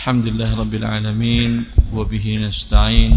الحمد 0.00 0.24
لله 0.30 0.50
رب 0.54 0.74
العالمين 0.74 1.52
وبه 1.90 2.26
نستعين 2.46 3.12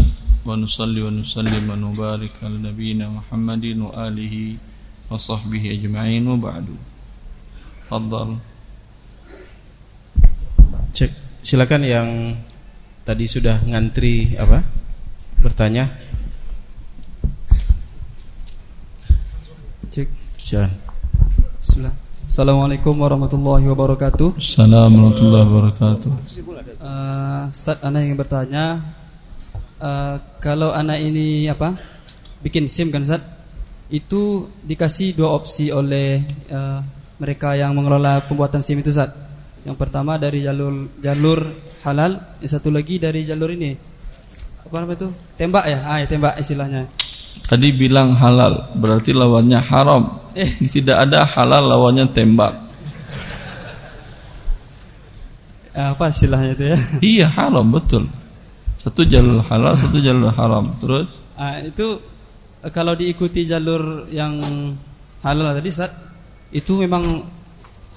ونصلي 0.46 1.00
ونسلم 1.06 1.64
ونبارك 1.70 2.34
على 2.42 2.56
نبينا 2.72 3.06
محمد 3.08 3.64
وآله 3.86 4.34
وصحبه 5.10 5.62
أجمعين 5.76 6.24
وبعد 6.26 6.66
تفضل 7.86 8.28
Cek, 10.90 11.10
silakan 11.38 11.82
yang 11.86 12.08
tadi 13.06 13.30
sudah 13.30 13.62
ngantri 13.62 14.34
apa? 14.34 14.66
Bertanya. 15.38 15.86
Cek. 19.94 20.10
Silakan. 20.34 20.74
Bismillah. 21.62 22.03
Assalamualaikum 22.25 22.97
warahmatullahi 22.97 23.69
wabarakatuh. 23.69 24.41
Assalamualaikum 24.41 24.97
warahmatullahi 24.97 25.45
wabarakatuh. 25.45 26.11
Uh, 26.81 27.53
Ustaz, 27.53 27.77
anak 27.85 28.01
ingin 28.01 28.17
bertanya, 28.17 28.81
uh, 29.77 30.17
kalau 30.41 30.73
anak 30.73 31.05
ini 31.05 31.45
apa, 31.45 31.77
bikin 32.41 32.65
SIM 32.65 32.89
kan 32.89 33.05
Ustaz, 33.05 33.21
itu 33.93 34.49
dikasih 34.65 35.13
dua 35.13 35.37
opsi 35.37 35.69
oleh 35.69 36.25
uh, 36.49 36.81
mereka 37.21 37.53
yang 37.53 37.77
mengelola 37.77 38.25
pembuatan 38.25 38.65
SIM 38.65 38.81
itu 38.81 38.89
Ustaz. 38.89 39.13
Yang 39.61 39.77
pertama 39.77 40.17
dari 40.17 40.41
jalur 40.41 40.97
jalur 40.97 41.45
halal, 41.85 42.41
yang 42.41 42.49
satu 42.49 42.73
lagi 42.73 42.97
dari 42.97 43.21
jalur 43.21 43.53
ini. 43.53 43.77
Apa 44.65 44.81
namanya 44.81 44.97
itu? 44.97 45.09
Tembak 45.37 45.65
ya? 45.69 45.79
Ah, 45.85 46.01
ya, 46.01 46.09
tembak 46.09 46.41
istilahnya. 46.41 46.89
Tadi 47.45 47.69
bilang 47.69 48.17
halal, 48.17 48.73
berarti 48.73 49.13
lawannya 49.13 49.61
haram. 49.61 50.24
Eh. 50.35 50.51
Tidak 50.67 50.97
ada 50.99 51.23
halal 51.23 51.63
lawannya 51.65 52.11
tembak. 52.11 52.53
Apa 55.75 56.07
istilahnya 56.07 56.55
itu 56.55 56.63
ya? 56.71 56.77
Iya 57.03 57.27
haram 57.31 57.67
betul. 57.67 58.07
Satu 58.79 59.03
jalur 59.03 59.43
halal, 59.47 59.75
satu 59.75 59.97
jalur 59.99 60.31
haram. 60.31 60.71
Terus 60.79 61.07
Ah, 61.35 61.59
itu 61.59 61.99
kalau 62.71 62.95
diikuti 62.95 63.43
jalur 63.43 64.07
yang 64.07 64.39
halal 65.19 65.51
tadi 65.51 65.67
Ustaz, 65.67 65.91
itu 66.47 66.79
memang 66.79 67.27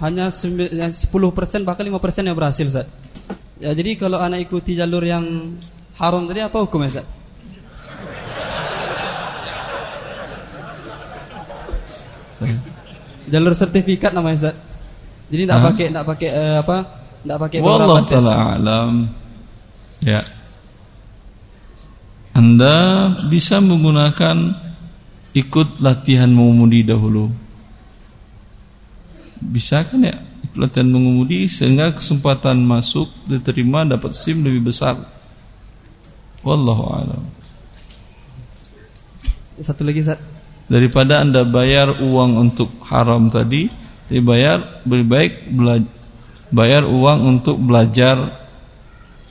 hanya 0.03 0.27
sembi- 0.27 0.75
yang 0.75 0.91
10% 0.91 1.63
bahkan 1.63 1.87
5% 1.87 2.27
yang 2.27 2.35
berhasil 2.35 2.67
Ustaz. 2.67 2.87
Ya, 3.63 3.71
jadi 3.75 3.95
kalau 3.95 4.19
anak 4.19 4.51
ikuti 4.51 4.75
jalur 4.75 5.03
yang 5.03 5.55
haram 5.99 6.27
tadi 6.27 6.43
apa 6.43 6.59
hukumnya 6.59 6.91
Ustaz? 6.99 7.07
Jalur 13.33 13.53
sertifikat 13.53 14.15
namanya 14.15 14.49
Ustaz. 14.49 14.57
Jadi 15.29 15.43
tidak 15.45 15.61
pakai 15.61 15.87
tidak 15.93 16.07
pakai 16.09 16.29
eh, 16.33 16.57
apa? 16.57 16.77
Tidak 17.21 17.39
pakai 17.39 17.59
Wallah 17.61 18.01
taala 18.09 18.35
alam. 18.57 18.93
Ya. 20.01 20.23
Anda 22.33 22.77
bisa 23.27 23.59
menggunakan 23.59 24.55
ikut 25.35 25.83
latihan 25.83 26.31
mengemudi 26.31 26.87
dahulu. 26.87 27.29
Bisa 29.43 29.83
kan 29.85 30.07
ya? 30.07 30.17
Ikut 30.47 30.57
latihan 30.57 30.89
mengemudi 30.89 31.51
sehingga 31.51 31.93
kesempatan 31.93 32.63
masuk 32.63 33.11
diterima 33.27 33.85
dapat 33.85 34.15
SIM 34.15 34.47
lebih 34.47 34.71
besar. 34.71 34.97
Wallahu 36.47 36.85
alam. 36.95 37.23
Satu 39.59 39.83
lagi 39.83 40.01
Ustaz. 40.07 40.38
Daripada 40.69 41.25
Anda 41.25 41.49
bayar 41.49 42.05
uang 42.05 42.31
untuk 42.37 42.69
haram 42.93 43.33
tadi, 43.33 43.73
dibayar 44.09 44.85
lebih 44.85 45.07
baik 45.09 45.33
bayar 46.53 46.85
uang 46.85 47.19
untuk 47.25 47.57
belajar 47.61 48.49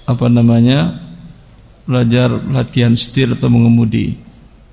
apa 0.05 0.25
namanya? 0.29 1.07
belajar 1.87 2.27
latihan 2.51 2.91
setir 2.99 3.31
atau 3.31 3.47
mengemudi. 3.47 4.19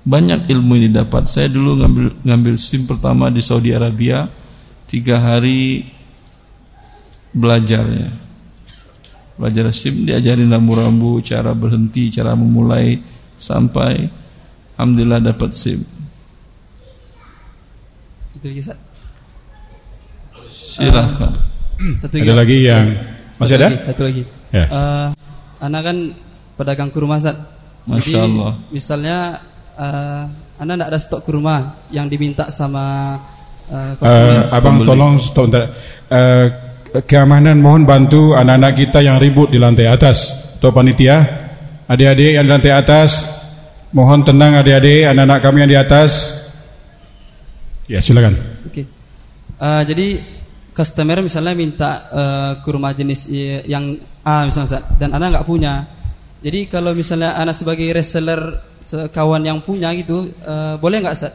Banyak 0.03 0.51
ilmu 0.51 0.75
yang 0.77 0.91
didapat. 0.91 1.31
Saya 1.31 1.47
dulu 1.47 1.79
ngambil 1.79 2.07
ngambil 2.27 2.55
SIM 2.59 2.83
pertama 2.85 3.31
di 3.31 3.39
Saudi 3.39 3.71
Arabia, 3.71 4.27
tiga 4.85 5.23
hari 5.23 5.87
belajarnya. 7.31 8.11
Belajar 9.39 9.71
SIM 9.71 10.03
diajarin 10.03 10.51
rambu-rambu, 10.51 11.23
cara 11.23 11.55
berhenti, 11.55 12.11
cara 12.11 12.35
memulai 12.35 12.99
sampai 13.39 14.11
alhamdulillah 14.75 15.23
dapat 15.23 15.55
SIM. 15.55 15.94
Itu 18.45 18.53
lagi 18.53 18.61
Ustaz. 18.61 18.79
Silahkan. 20.53 21.33
Satu 22.05 22.13
Ada 22.21 22.33
lagi 22.37 22.57
yang 22.61 22.85
masih 23.41 23.57
satu 23.57 23.65
ada? 23.65 23.67
Lagi, 23.73 23.77
satu 23.89 24.01
lagi. 24.05 24.23
Ya. 24.53 24.65
Eh, 24.69 25.07
anak 25.65 25.81
kan 25.81 25.97
pedagang 26.53 26.89
kurma 26.93 27.17
Ustaz. 27.17 27.41
Masya 27.89 28.05
Jadi, 28.05 28.21
Allah. 28.21 28.53
Misalnya 28.69 29.17
uh, 29.81 30.23
anak 30.61 30.73
tidak 30.77 30.89
ada 30.93 30.99
stok 31.01 31.21
kurma 31.25 31.57
yang 31.89 32.05
diminta 32.05 32.53
sama 32.53 33.17
uh, 33.65 33.97
customer. 33.97 34.53
abang 34.53 34.77
Pembeli. 34.77 34.89
tolong 34.93 35.13
stop 35.17 35.49
bentar. 35.49 35.65
Eh, 36.05 36.45
keamanan 37.01 37.57
mohon 37.57 37.81
bantu 37.81 38.37
anak-anak 38.37 38.77
kita 38.77 39.01
yang 39.01 39.17
ribut 39.17 39.49
di 39.49 39.57
lantai 39.57 39.89
atas. 39.89 40.53
Atau 40.61 40.69
panitia, 40.69 41.17
adik-adik 41.89 42.37
yang 42.37 42.45
di 42.45 42.51
lantai 42.53 42.77
atas, 42.77 43.25
mohon 43.89 44.21
tenang 44.21 44.61
adik-adik, 44.61 45.09
anak-anak 45.09 45.39
kami 45.41 45.57
yang 45.65 45.71
di 45.73 45.79
atas. 45.81 46.34
Ya 47.85 48.01
silakan. 48.01 48.33
Oke. 48.65 48.83
Eh, 49.55 49.81
jadi 49.85 50.07
customer 50.75 51.21
misalnya 51.21 51.53
minta 51.55 51.89
eh, 52.09 52.51
kurma 52.65 52.91
jenis 52.91 53.29
yang 53.63 53.95
A 54.25 54.43
misalnya 54.49 54.81
dan 54.97 55.13
anak 55.13 55.39
nggak 55.39 55.47
punya. 55.47 55.85
Jadi 56.41 56.69
kalau 56.69 56.93
misalnya 56.93 57.37
anak 57.37 57.57
sebagai 57.57 57.85
reseller 57.89 58.61
sekawan 58.81 59.41
yang 59.41 59.61
punya 59.61 59.93
gitu, 59.93 60.29
eh, 60.41 60.75
boleh 60.77 60.97
nggak 61.01 61.15
Ustaz? 61.15 61.33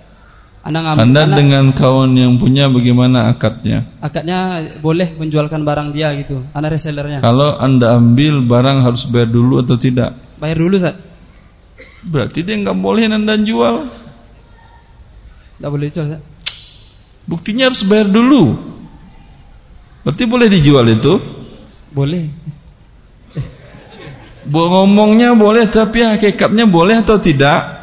Anak 0.60 0.80
ngambil 0.84 1.02
Anda 1.08 1.20
anak- 1.24 1.38
dengan 1.40 1.64
kawan 1.72 2.10
yang 2.20 2.36
punya 2.36 2.68
bagaimana 2.68 3.32
akadnya? 3.32 3.80
akadnya 3.96 4.60
boleh 4.84 5.16
menjualkan 5.16 5.64
barang 5.64 5.88
dia 5.96 6.12
gitu, 6.20 6.44
anak 6.52 6.76
resellernya. 6.76 7.24
Kalau 7.24 7.56
Anda 7.56 7.96
ambil 7.96 8.44
barang 8.44 8.84
harus 8.84 9.08
bayar 9.08 9.32
dulu 9.32 9.64
atau 9.64 9.80
tidak? 9.80 10.12
Bayar 10.36 10.60
dulu 10.60 10.76
Ustaz. 10.76 11.00
Berarti 12.04 12.44
dia 12.44 12.60
nggak 12.60 12.76
boleh 12.76 13.08
Anda 13.08 13.40
jual. 13.40 13.88
Tidak 15.56 15.68
boleh 15.72 15.84
dijual 15.88 16.06
Ustaz. 16.12 16.22
Buktinya 17.30 17.70
harus 17.70 17.86
bayar 17.86 18.10
dulu. 18.10 18.58
Berarti 20.02 20.26
boleh 20.26 20.50
dijual 20.50 20.82
itu? 20.90 21.14
Boleh. 21.94 22.26
Bo- 24.50 24.66
Ngomongnya 24.66 25.30
boleh 25.38 25.70
tapi 25.70 26.02
hakikatnya 26.02 26.66
boleh 26.66 26.98
atau 26.98 27.22
tidak? 27.22 27.78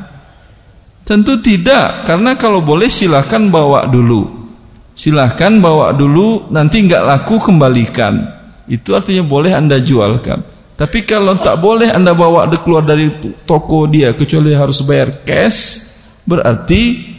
Tentu 1.07 1.39
tidak, 1.39 2.03
karena 2.03 2.35
kalau 2.35 2.59
boleh 2.59 2.91
silahkan 2.91 3.39
bawa 3.47 3.87
dulu. 3.87 4.51
Silahkan 4.91 5.55
bawa 5.63 5.95
dulu, 5.95 6.51
nanti 6.51 6.83
nggak 6.83 7.07
laku 7.07 7.39
kembalikan. 7.39 8.27
Itu 8.67 8.91
artinya 8.99 9.23
boleh 9.23 9.55
anda 9.55 9.79
jualkan. 9.79 10.43
Tapi 10.75 11.07
kalau 11.07 11.39
tak 11.39 11.63
boleh 11.63 11.87
anda 11.87 12.11
bawa 12.11 12.51
keluar 12.59 12.83
dari 12.83 13.07
toko 13.47 13.87
dia 13.87 14.11
kecuali 14.11 14.51
harus 14.51 14.83
bayar 14.83 15.23
cash, 15.23 15.79
berarti 16.27 17.15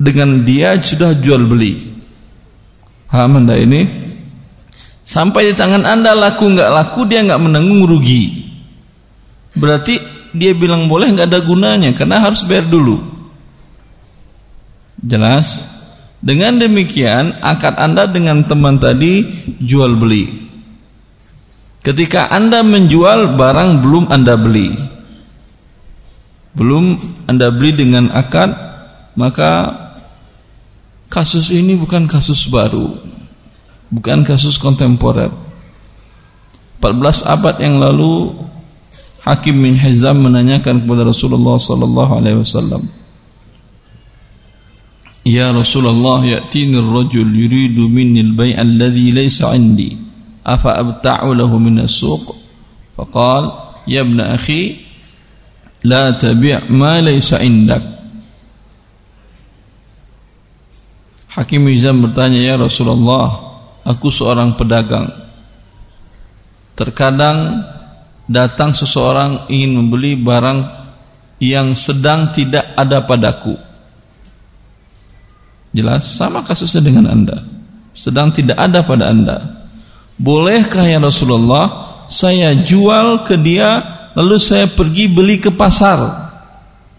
dengan 0.00 0.40
dia 0.48 0.80
sudah 0.80 1.12
jual 1.12 1.44
beli. 1.44 1.92
Paham 3.12 3.44
anda 3.44 3.60
ini? 3.60 3.84
Sampai 5.04 5.52
di 5.52 5.54
tangan 5.58 5.84
anda 5.84 6.16
laku 6.16 6.56
nggak 6.56 6.70
laku 6.72 7.04
dia 7.04 7.20
nggak 7.20 7.42
menanggung 7.42 7.84
rugi. 7.84 8.48
Berarti 9.52 10.00
dia 10.32 10.56
bilang 10.56 10.88
boleh 10.88 11.12
nggak 11.12 11.28
ada 11.28 11.40
gunanya 11.44 11.92
karena 11.92 12.24
harus 12.24 12.40
bayar 12.48 12.64
dulu. 12.70 13.02
Jelas? 15.04 15.66
Dengan 16.20 16.60
demikian 16.60 17.40
akad 17.40 17.80
Anda 17.80 18.04
dengan 18.04 18.44
teman 18.44 18.76
tadi 18.76 19.24
jual 19.56 19.96
beli. 19.96 20.28
Ketika 21.80 22.28
Anda 22.28 22.60
menjual 22.60 23.40
barang 23.40 23.80
belum 23.80 24.04
Anda 24.12 24.36
beli. 24.36 24.76
Belum 26.52 27.00
Anda 27.24 27.48
beli 27.48 27.72
dengan 27.72 28.12
akad, 28.12 28.52
maka 29.16 29.72
kasus 31.10 31.50
ini 31.50 31.74
bukan 31.74 32.06
kasus 32.06 32.46
baru. 32.46 32.94
Bukan 33.90 34.22
kasus 34.22 34.56
kontemporer. 34.56 35.28
14 36.80 37.28
abad 37.28 37.60
yang 37.60 37.76
lalu 37.76 38.32
Hakim 39.20 39.60
bin 39.60 39.76
Hizam 39.76 40.24
menanyakan 40.24 40.80
kepada 40.80 41.04
Rasulullah 41.04 41.60
sallallahu 41.60 42.12
alaihi 42.16 42.40
wasallam 42.40 42.88
Ya 45.20 45.52
Rasulullah 45.52 46.24
ya'tini 46.24 46.80
ar-rajul 46.80 47.28
yuridu 47.28 47.84
minni 47.92 48.24
al-bay' 48.24 48.56
alladhi 48.56 49.12
laysa 49.12 49.52
'indi 49.52 49.92
afa 50.40 50.80
abta'u 50.80 51.36
lahu 51.36 51.60
min 51.60 51.84
as-suq 51.84 52.32
faqal 52.96 53.76
ya 53.84 54.00
ibn 54.00 54.16
akhi 54.16 54.80
la 55.84 56.16
tabi' 56.16 56.72
ma 56.72 57.04
laysa 57.04 57.44
'indak 57.44 57.99
Hakim 61.30 61.70
Hizam 61.70 62.02
bertanya 62.02 62.42
ya 62.42 62.54
Rasulullah 62.58 63.54
aku 63.86 64.10
seorang 64.10 64.58
pedagang 64.58 65.06
terkadang 66.74 67.60
datang 68.26 68.72
seseorang 68.72 69.50
ingin 69.52 69.78
membeli 69.78 70.16
barang 70.16 70.80
yang 71.42 71.76
sedang 71.76 72.32
tidak 72.32 72.72
ada 72.72 73.04
padaku. 73.04 73.52
Jelas 75.76 76.08
sama 76.08 76.40
kasusnya 76.42 76.82
dengan 76.82 77.06
Anda. 77.10 77.42
Sedang 77.94 78.32
tidak 78.32 78.58
ada 78.58 78.80
pada 78.82 79.12
Anda. 79.12 79.68
Bolehkah 80.16 80.88
ya 80.88 80.98
Rasulullah 80.98 81.66
saya 82.10 82.52
jual 82.58 83.22
ke 83.28 83.38
dia 83.38 83.82
lalu 84.16 84.36
saya 84.40 84.66
pergi 84.66 85.06
beli 85.06 85.36
ke 85.36 85.52
pasar? 85.52 86.28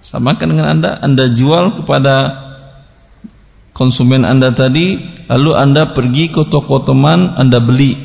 Samakan 0.01 0.47
dengan 0.57 0.67
Anda, 0.77 0.91
Anda 1.01 1.29
jual 1.29 1.77
kepada 1.77 2.15
konsumen 3.81 4.21
Anda 4.29 4.53
tadi, 4.53 5.01
lalu 5.25 5.57
Anda 5.57 5.89
pergi 5.89 6.29
ke 6.29 6.45
toko 6.45 6.85
teman, 6.85 7.33
Anda 7.33 7.57
beli. 7.57 7.97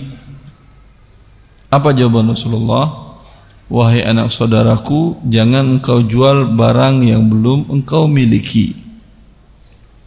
Apa 1.68 1.92
jawaban 1.92 2.32
Rasulullah? 2.32 3.04
Wahai 3.68 4.00
anak 4.00 4.32
saudaraku, 4.32 5.20
jangan 5.28 5.76
engkau 5.76 6.00
jual 6.00 6.56
barang 6.56 7.04
yang 7.04 7.28
belum 7.28 7.68
engkau 7.68 8.08
miliki. 8.08 8.72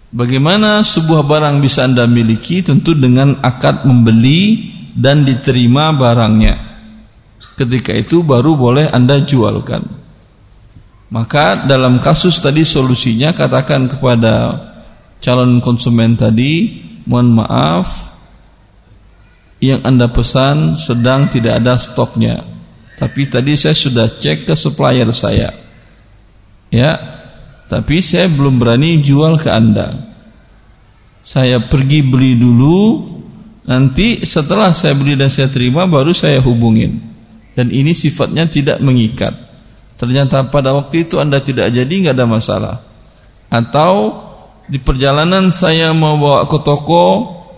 Bagaimana 0.10 0.82
sebuah 0.82 1.22
barang 1.22 1.62
bisa 1.62 1.86
Anda 1.86 2.10
miliki? 2.10 2.66
Tentu 2.66 2.98
dengan 2.98 3.38
akad 3.46 3.86
membeli 3.86 4.74
dan 4.98 5.22
diterima 5.22 5.94
barangnya. 5.94 6.66
Ketika 7.54 7.94
itu 7.94 8.26
baru 8.26 8.58
boleh 8.58 8.90
Anda 8.90 9.22
jualkan. 9.22 9.86
Maka 11.14 11.68
dalam 11.68 12.02
kasus 12.02 12.42
tadi 12.42 12.66
solusinya 12.66 13.36
katakan 13.36 13.86
kepada 13.92 14.69
calon 15.20 15.60
konsumen 15.60 16.16
tadi, 16.16 16.84
mohon 17.08 17.36
maaf 17.36 18.12
yang 19.60 19.84
Anda 19.84 20.08
pesan 20.08 20.80
sedang 20.80 21.28
tidak 21.28 21.60
ada 21.60 21.76
stoknya 21.76 22.60
tapi 23.00 23.32
tadi 23.32 23.56
saya 23.56 23.72
sudah 23.72 24.20
cek 24.20 24.44
ke 24.44 24.54
supplier 24.60 25.08
saya. 25.16 25.56
Ya. 26.68 26.92
Tapi 27.72 28.04
saya 28.04 28.28
belum 28.28 28.60
berani 28.60 29.00
jual 29.00 29.40
ke 29.40 29.48
Anda. 29.48 29.96
Saya 31.24 31.64
pergi 31.64 32.04
beli 32.04 32.36
dulu, 32.36 33.08
nanti 33.64 34.26
setelah 34.28 34.76
saya 34.76 34.98
beli 35.00 35.16
dan 35.16 35.32
saya 35.32 35.48
terima 35.48 35.88
baru 35.88 36.12
saya 36.12 36.44
hubungin. 36.44 37.00
Dan 37.56 37.72
ini 37.72 37.96
sifatnya 37.96 38.50
tidak 38.52 38.84
mengikat. 38.84 39.32
Ternyata 39.96 40.50
pada 40.52 40.76
waktu 40.76 41.08
itu 41.08 41.22
Anda 41.24 41.40
tidak 41.40 41.72
jadi 41.72 41.88
nggak 41.88 42.16
ada 42.20 42.28
masalah. 42.28 42.76
Atau 43.48 44.28
di 44.70 44.78
perjalanan 44.78 45.50
saya 45.50 45.92
mau 45.92 46.16
bawa 46.22 46.46
ke 46.46 46.62
toko, 46.62 47.06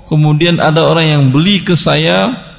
kemudian 0.08 0.58
ada 0.64 0.88
orang 0.88 1.08
yang 1.08 1.24
beli 1.30 1.60
ke 1.62 1.76
saya, 1.76 2.52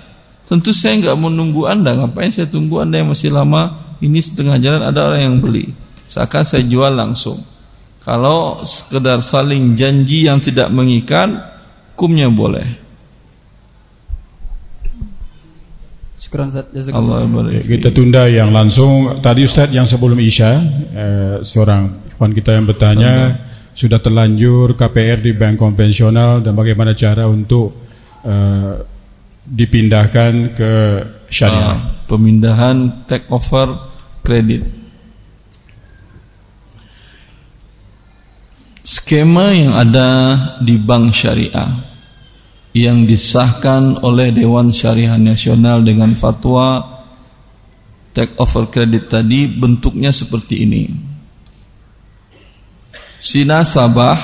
Tentu 0.53 0.77
saya 0.77 1.01
nggak 1.01 1.17
menunggu 1.17 1.65
Anda. 1.65 1.97
Ngapain 1.97 2.29
saya 2.29 2.45
tunggu 2.45 2.83
Anda 2.85 3.01
yang 3.01 3.09
masih 3.15 3.33
lama? 3.33 3.95
Ini 4.05 4.19
setengah 4.21 4.61
jalan 4.61 4.83
ada 4.83 5.01
orang 5.09 5.23
yang 5.25 5.37
beli. 5.41 5.73
Seakan 6.13 6.45
saya 6.45 6.61
jual 6.67 6.93
langsung. 6.93 7.41
Kalau 8.05 8.61
sekedar 8.67 9.25
saling 9.25 9.79
janji 9.79 10.29
yang 10.29 10.45
tidak 10.45 10.69
mengikat, 10.69 11.31
hukumnya 11.95 12.29
boleh. 12.29 12.67
Allah 16.93 17.25
kita 17.65 17.89
tunda 17.95 18.29
yang 18.29 18.53
langsung. 18.53 19.23
Tadi 19.25 19.47
Ustaz 19.47 19.73
yang 19.73 19.89
sebelum 19.89 20.21
Isya, 20.21 20.53
eh, 20.93 21.35
seorang 21.41 22.13
ikhwan 22.13 22.37
kita 22.37 22.61
yang 22.61 22.67
bertanya. 22.69 23.13
Sudah 23.73 23.99
terlanjur 23.99 24.77
KPR 24.77 25.19
di 25.25 25.33
bank 25.33 25.57
konvensional 25.57 26.45
dan 26.45 26.53
bagaimana 26.53 26.93
cara 26.93 27.25
untuk 27.25 27.73
eh, 28.25 28.75
dipindahkan 29.43 30.33
ke 30.55 30.73
syariah. 31.27 31.75
Uh, 31.75 32.07
pemindahan 32.07 33.07
take 33.11 33.27
over 33.33 33.91
kredit. 34.23 34.63
Skema 38.83 39.55
yang 39.55 39.75
ada 39.79 40.11
di 40.59 40.75
bank 40.79 41.15
syariah 41.15 41.71
yang 42.73 43.05
disahkan 43.05 44.01
oleh 44.01 44.33
Dewan 44.33 44.73
Syariah 44.73 45.21
Nasional 45.21 45.85
dengan 45.85 46.17
fatwa 46.17 46.81
take 48.17 48.35
over 48.41 48.73
kredit 48.73 49.13
tadi 49.13 49.47
bentuknya 49.47 50.11
seperti 50.11 50.65
ini. 50.65 51.12
Si 53.23 53.47
nasabah 53.47 54.19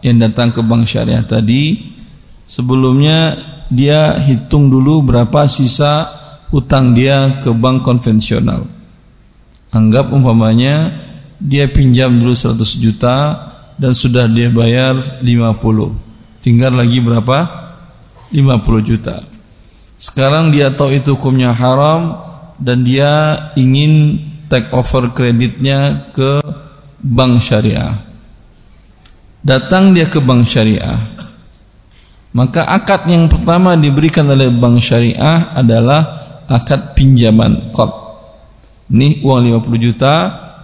yang 0.00 0.24
datang 0.24 0.48
ke 0.48 0.64
bank 0.64 0.88
syariah 0.88 1.20
tadi 1.20 1.92
sebelumnya 2.48 3.36
dia 3.68 4.16
hitung 4.24 4.72
dulu 4.72 5.04
berapa 5.04 5.44
sisa 5.44 6.08
utang 6.48 6.96
dia 6.96 7.44
ke 7.44 7.52
bank 7.52 7.84
konvensional. 7.84 8.64
Anggap 9.68 10.08
umpamanya 10.16 10.96
dia 11.36 11.68
pinjam 11.68 12.16
dulu 12.16 12.32
100 12.32 12.56
juta 12.80 13.16
dan 13.76 13.92
sudah 13.92 14.24
dia 14.24 14.48
bayar 14.48 15.20
50. 15.20 16.40
Tinggal 16.40 16.72
lagi 16.72 17.04
berapa? 17.04 17.38
50 18.32 18.88
juta. 18.88 19.28
Sekarang 20.00 20.48
dia 20.48 20.72
tahu 20.72 20.96
itu 20.96 21.20
hukumnya 21.20 21.52
haram 21.52 22.16
dan 22.56 22.80
dia 22.80 23.36
ingin 23.60 24.24
take 24.48 24.72
over 24.72 25.12
kreditnya 25.12 26.08
ke 26.16 26.40
bank 27.04 27.44
syariah. 27.44 28.07
Datang 29.42 29.94
dia 29.94 30.06
ke 30.10 30.18
bank 30.18 30.44
syariah 30.46 31.18
maka 32.38 32.68
akad 32.70 33.10
yang 33.10 33.26
pertama 33.26 33.74
diberikan 33.74 34.28
oleh 34.30 34.52
bank 34.52 34.84
syariah 34.84 35.50
adalah 35.58 36.00
akad 36.46 36.92
pinjaman 36.94 37.74
qard. 37.74 37.90
Ini 38.94 39.24
uang 39.26 39.64
50 39.66 39.84
juta 39.90 40.14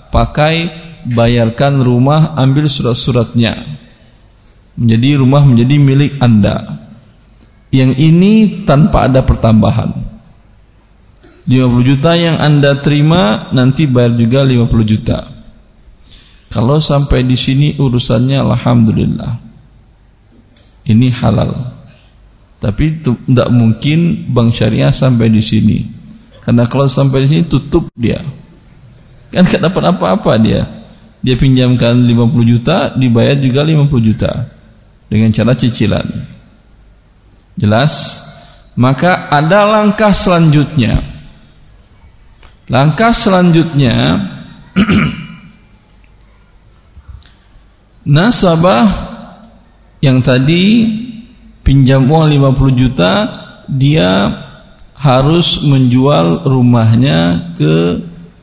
pakai 0.07 0.71
bayarkan 1.03 1.83
rumah 1.83 2.39
ambil 2.39 2.71
surat-suratnya. 2.71 3.75
Menjadi 4.79 5.19
rumah 5.19 5.43
menjadi 5.43 5.77
milik 5.83 6.13
Anda. 6.23 6.79
Yang 7.75 7.93
ini 7.99 8.33
tanpa 8.63 9.11
ada 9.11 9.27
pertambahan. 9.27 9.91
50 11.51 11.91
juta 11.91 12.15
yang 12.15 12.39
Anda 12.39 12.79
terima 12.79 13.51
nanti 13.51 13.91
bayar 13.91 14.15
juga 14.15 14.47
50 14.47 14.85
juta. 14.87 15.34
Kalau 16.55 16.79
sampai 16.79 17.27
di 17.27 17.35
sini 17.35 17.75
urusannya 17.75 18.39
alhamdulillah 18.39 19.33
ini 20.87 21.09
halal. 21.11 21.75
Tapi 22.63 23.03
tidak 23.05 23.49
mungkin 23.53 24.31
bank 24.33 24.55
syariah 24.55 24.95
sampai 24.95 25.29
di 25.29 25.43
sini. 25.43 25.83
Karena 26.41 26.65
kalau 26.65 26.87
sampai 26.87 27.25
di 27.25 27.29
sini 27.29 27.43
tutup 27.45 27.91
dia. 27.99 28.23
Kan 29.35 29.51
tidak 29.51 29.73
dapat 29.73 29.99
apa-apa 29.99 30.33
dia. 30.39 30.63
Dia 31.25 31.35
pinjamkan 31.41 32.05
50 32.05 32.53
juta, 32.53 32.93
dibayar 32.95 33.35
juga 33.35 33.65
50 33.65 33.91
juta 34.05 34.33
dengan 35.09 35.33
cara 35.33 35.53
cicilan. 35.57 36.07
Jelas? 37.59 38.23
Maka 38.79 39.27
ada 39.33 39.65
langkah 39.67 40.13
selanjutnya. 40.13 41.01
Langkah 42.69 43.13
selanjutnya 43.13 44.21
nasabah 48.05 48.85
yang 50.05 50.21
tadi 50.21 50.85
pinjam 51.65 52.05
uang 52.05 52.29
50 52.29 52.81
juta 52.81 53.13
dia 53.65 54.29
harus 54.95 55.65
menjual 55.65 56.45
rumahnya 56.45 57.53
ke 57.57 57.99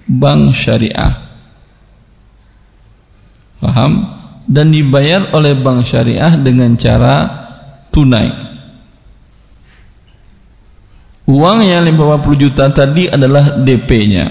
bank 0.10 0.52
syariah. 0.58 1.14
Paham? 3.62 4.20
Dan 4.50 4.74
dibayar 4.74 5.32
oleh 5.38 5.54
bank 5.56 5.86
syariah 5.86 6.34
dengan 6.36 6.74
cara 6.76 7.16
tunai. 7.94 8.30
Uang 11.30 11.64
yang 11.64 11.86
50 11.86 12.36
juta 12.36 12.68
tadi 12.74 13.08
adalah 13.08 13.62
DP-nya 13.62 14.26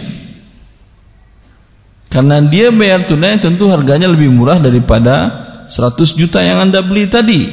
karena 2.10 2.42
dia 2.42 2.74
bayar 2.74 3.06
tunai 3.06 3.38
tentu 3.38 3.70
harganya 3.70 4.10
lebih 4.10 4.34
murah 4.34 4.58
daripada 4.58 5.46
100 5.70 6.18
juta 6.18 6.42
yang 6.42 6.66
Anda 6.66 6.82
beli 6.82 7.06
tadi. 7.06 7.46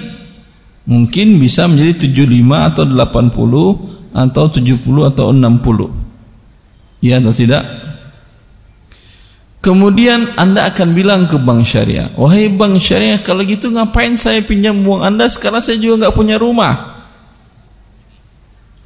Mungkin 0.89 1.37
bisa 1.37 1.69
menjadi 1.69 2.09
75 2.09 2.73
atau 2.73 2.83
80 2.89 4.17
atau 4.17 4.43
70 4.49 4.81
atau 5.13 5.25
60 5.29 7.05
ya 7.05 7.21
atau 7.21 7.33
tidak? 7.37 7.63
Kemudian 9.61 10.33
Anda 10.33 10.73
akan 10.73 10.89
bilang 10.95 11.29
ke 11.29 11.37
bank 11.37 11.61
syariah 11.61 12.09
wahai 12.17 12.49
bank 12.49 12.81
syariah 12.81 13.21
kalau 13.21 13.45
gitu 13.45 13.69
ngapain 13.69 14.17
saya 14.17 14.41
pinjam 14.41 14.81
uang 14.81 15.05
Anda? 15.05 15.29
Sekarang 15.29 15.61
saya 15.61 15.77
juga 15.77 16.07
nggak 16.07 16.15
punya 16.17 16.41
rumah. 16.41 16.97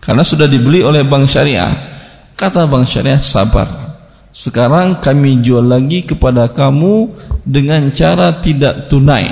Karena 0.03 0.25
sudah 0.25 0.51
dibeli 0.51 0.83
oleh 0.83 1.07
bank 1.07 1.31
syariah. 1.31 1.71
Kata 2.35 2.65
bank 2.65 2.89
syariah 2.89 3.21
sabar 3.21 3.80
sekarang 4.31 5.03
kami 5.03 5.43
jual 5.43 5.67
lagi 5.67 6.07
kepada 6.07 6.47
kamu 6.47 7.11
dengan 7.43 7.91
cara 7.91 8.39
tidak 8.39 8.87
tunai. 8.87 9.27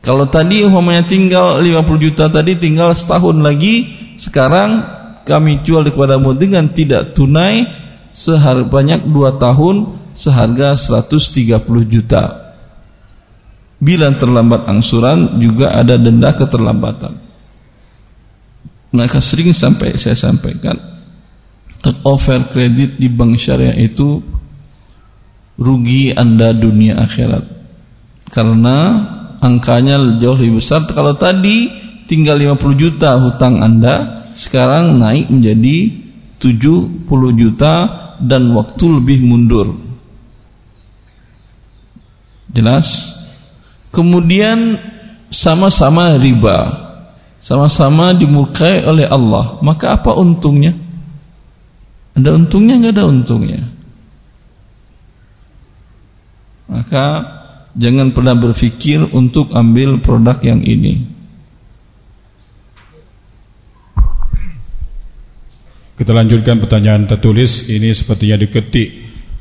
Kalau 0.00 0.26
tadi 0.26 0.64
umpamanya 0.64 1.04
tinggal 1.04 1.60
50 1.60 2.00
juta 2.00 2.26
tadi 2.26 2.56
tinggal 2.58 2.96
setahun 2.96 3.38
lagi, 3.38 3.92
sekarang 4.16 4.82
kami 5.22 5.62
jual 5.62 5.86
kepadamu 5.86 6.34
dengan 6.34 6.66
tidak 6.72 7.14
tunai 7.14 7.68
seharga 8.10 8.66
banyak 8.66 9.00
2 9.06 9.38
tahun 9.38 9.76
seharga 10.16 10.74
130 10.74 11.62
juta. 11.86 12.24
Bila 13.82 14.08
terlambat 14.14 14.66
angsuran 14.66 15.36
juga 15.36 15.74
ada 15.76 16.00
denda 16.00 16.32
keterlambatan. 16.32 17.12
Maka 18.92 19.18
sering 19.20 19.56
sampai 19.56 19.96
saya 19.96 20.14
sampaikan 20.14 20.91
take 21.82 21.98
over 22.06 22.38
kredit 22.54 22.96
di 22.96 23.10
bank 23.10 23.36
syariah 23.36 23.74
itu 23.74 24.22
rugi 25.58 26.14
Anda 26.14 26.54
dunia 26.54 27.02
akhirat. 27.02 27.44
Karena 28.32 28.76
angkanya 29.42 29.98
jauh 30.16 30.38
lebih 30.38 30.62
besar 30.62 30.86
kalau 30.88 31.12
tadi 31.18 31.68
tinggal 32.06 32.38
50 32.38 32.78
juta 32.78 33.18
hutang 33.18 33.60
Anda 33.60 34.24
sekarang 34.38 34.96
naik 34.96 35.28
menjadi 35.28 35.92
70 36.40 37.06
juta 37.36 37.74
dan 38.22 38.54
waktu 38.54 38.84
lebih 39.02 39.18
mundur. 39.26 39.74
Jelas? 42.52 43.12
Kemudian 43.92 44.78
sama-sama 45.28 46.16
riba. 46.16 46.80
Sama-sama 47.42 48.14
dimurkai 48.14 48.86
oleh 48.86 49.06
Allah. 49.10 49.58
Maka 49.60 49.98
apa 49.98 50.14
untungnya? 50.14 50.81
Ada 52.12 52.30
untungnya 52.36 52.74
nggak 52.76 52.94
ada 52.96 53.04
untungnya? 53.08 53.62
Maka 56.68 57.06
jangan 57.76 58.12
pernah 58.12 58.36
berpikir 58.36 59.12
untuk 59.12 59.52
ambil 59.52 60.00
produk 60.00 60.36
yang 60.44 60.60
ini. 60.60 61.08
Kita 65.92 66.10
lanjutkan 66.10 66.58
pertanyaan 66.58 67.06
tertulis 67.06 67.68
ini 67.68 67.92
sepertinya 67.92 68.40
diketik 68.40 68.88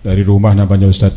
dari 0.03 0.21
rumah 0.21 0.53
namanya 0.53 0.91
Ustaz. 0.91 1.15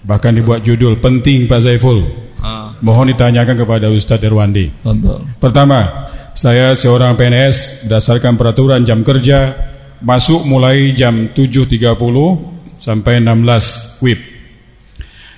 Bahkan 0.00 0.32
dibuat 0.40 0.64
judul 0.64 0.98
penting 0.98 1.44
Pak 1.44 1.60
Zaiful. 1.62 2.08
Ah. 2.40 2.72
Mohon 2.80 3.12
ditanyakan 3.12 3.56
kepada 3.60 3.86
Ustaz 3.92 4.16
Derwandi. 4.16 4.72
Pertama, 5.36 6.08
saya 6.32 6.72
seorang 6.72 7.12
PNS 7.12 7.86
berdasarkan 7.86 8.40
peraturan 8.40 8.80
jam 8.88 9.04
kerja 9.04 9.69
masuk 10.00 10.44
mulai 10.48 10.92
jam 10.96 11.28
7.30 11.32 11.96
sampai 12.80 13.20
16 13.20 14.00
WIB. 14.00 14.20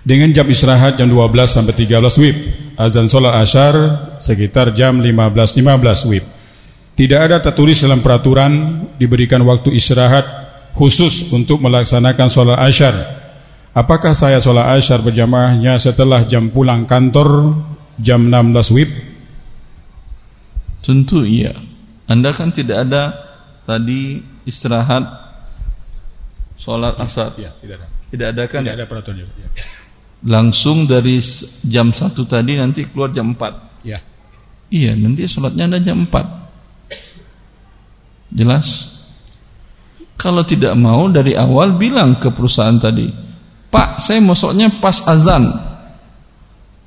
Dengan 0.03 0.35
jam 0.35 0.47
istirahat 0.51 0.99
jam 0.99 1.07
12 1.07 1.31
sampai 1.47 1.75
13 1.75 2.03
WIB. 2.03 2.37
Azan 2.75 3.07
solat 3.07 3.39
asyar 3.39 3.75
sekitar 4.19 4.75
jam 4.75 4.99
15.15 4.99 5.63
.15 5.63 6.11
WIB. 6.11 6.25
Tidak 6.93 7.21
ada 7.21 7.39
tertulis 7.39 7.79
dalam 7.83 8.03
peraturan 8.03 8.85
diberikan 8.99 9.43
waktu 9.47 9.75
istirahat 9.75 10.25
khusus 10.75 11.31
untuk 11.31 11.63
melaksanakan 11.63 12.29
sholat 12.31 12.59
asyar. 12.67 12.95
Apakah 13.73 14.13
saya 14.13 14.43
sholat 14.43 14.77
asyar 14.77 15.01
berjamaahnya 15.01 15.81
setelah 15.81 16.27
jam 16.29 16.53
pulang 16.53 16.85
kantor 16.85 17.57
jam 17.97 18.29
16 18.29 18.75
WIB? 18.75 18.91
Tentu 20.83 21.23
iya. 21.23 21.55
Anda 22.11 22.35
kan 22.35 22.51
tidak 22.51 22.91
ada 22.91 23.15
tadi 23.63 24.32
istirahat 24.47 25.05
sholat 26.63 26.95
asar. 27.03 27.35
Ya, 27.35 27.51
tidak 27.59 27.83
ada. 27.83 27.89
Tidak 28.13 28.27
ada 28.29 28.43
kan? 28.47 28.61
Tidak 28.63 28.77
ada 28.79 28.87
peraturan. 28.87 29.25
Ya. 29.25 29.49
Langsung 30.23 30.87
dari 30.87 31.19
jam 31.67 31.91
1 31.91 32.15
tadi 32.23 32.55
nanti 32.55 32.87
keluar 32.87 33.11
jam 33.11 33.35
4. 33.35 33.83
Ya. 33.83 33.99
Iya, 34.71 34.95
nanti 34.95 35.27
sholatnya 35.27 35.67
ada 35.67 35.79
jam 35.83 36.07
4. 36.07 36.43
Jelas? 38.33 38.89
Kalau 40.15 40.47
tidak 40.47 40.79
mau 40.79 41.11
dari 41.11 41.35
awal 41.35 41.75
bilang 41.75 42.23
ke 42.23 42.31
perusahaan 42.31 42.79
tadi, 42.79 43.11
Pak, 43.73 43.99
saya 43.99 44.23
masuknya 44.23 44.71
pas 44.79 45.03
azan. 45.09 45.51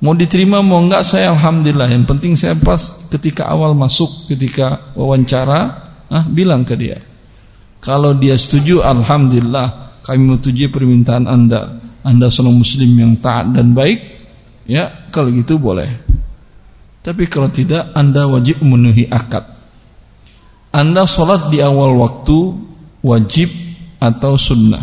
Mau 0.00 0.14
diterima 0.16 0.64
mau 0.64 0.80
enggak 0.80 1.04
saya 1.04 1.34
alhamdulillah. 1.36 1.88
Yang 1.92 2.04
penting 2.08 2.32
saya 2.32 2.56
pas 2.56 2.80
ketika 3.12 3.48
awal 3.50 3.76
masuk, 3.76 4.08
ketika 4.30 4.94
wawancara, 4.96 5.60
ah 6.08 6.24
bilang 6.24 6.64
ke 6.64 6.74
dia. 6.78 7.02
Kalau 7.86 8.18
dia 8.18 8.34
setuju, 8.34 8.82
alhamdulillah 8.82 10.02
kami 10.02 10.26
menyetujui 10.26 10.66
permintaan 10.74 11.30
Anda. 11.30 11.78
Anda 12.02 12.26
seorang 12.26 12.58
muslim 12.58 12.90
yang 12.98 13.14
taat 13.22 13.54
dan 13.54 13.78
baik, 13.78 14.02
ya 14.66 15.06
kalau 15.14 15.30
gitu 15.30 15.54
boleh. 15.54 15.94
Tapi 17.06 17.30
kalau 17.30 17.46
tidak, 17.46 17.94
Anda 17.94 18.26
wajib 18.26 18.58
memenuhi 18.58 19.06
akad. 19.06 19.46
Anda 20.74 21.06
sholat 21.06 21.46
di 21.46 21.62
awal 21.62 21.94
waktu 21.94 22.58
wajib 23.06 23.54
atau 24.02 24.34
sunnah? 24.34 24.82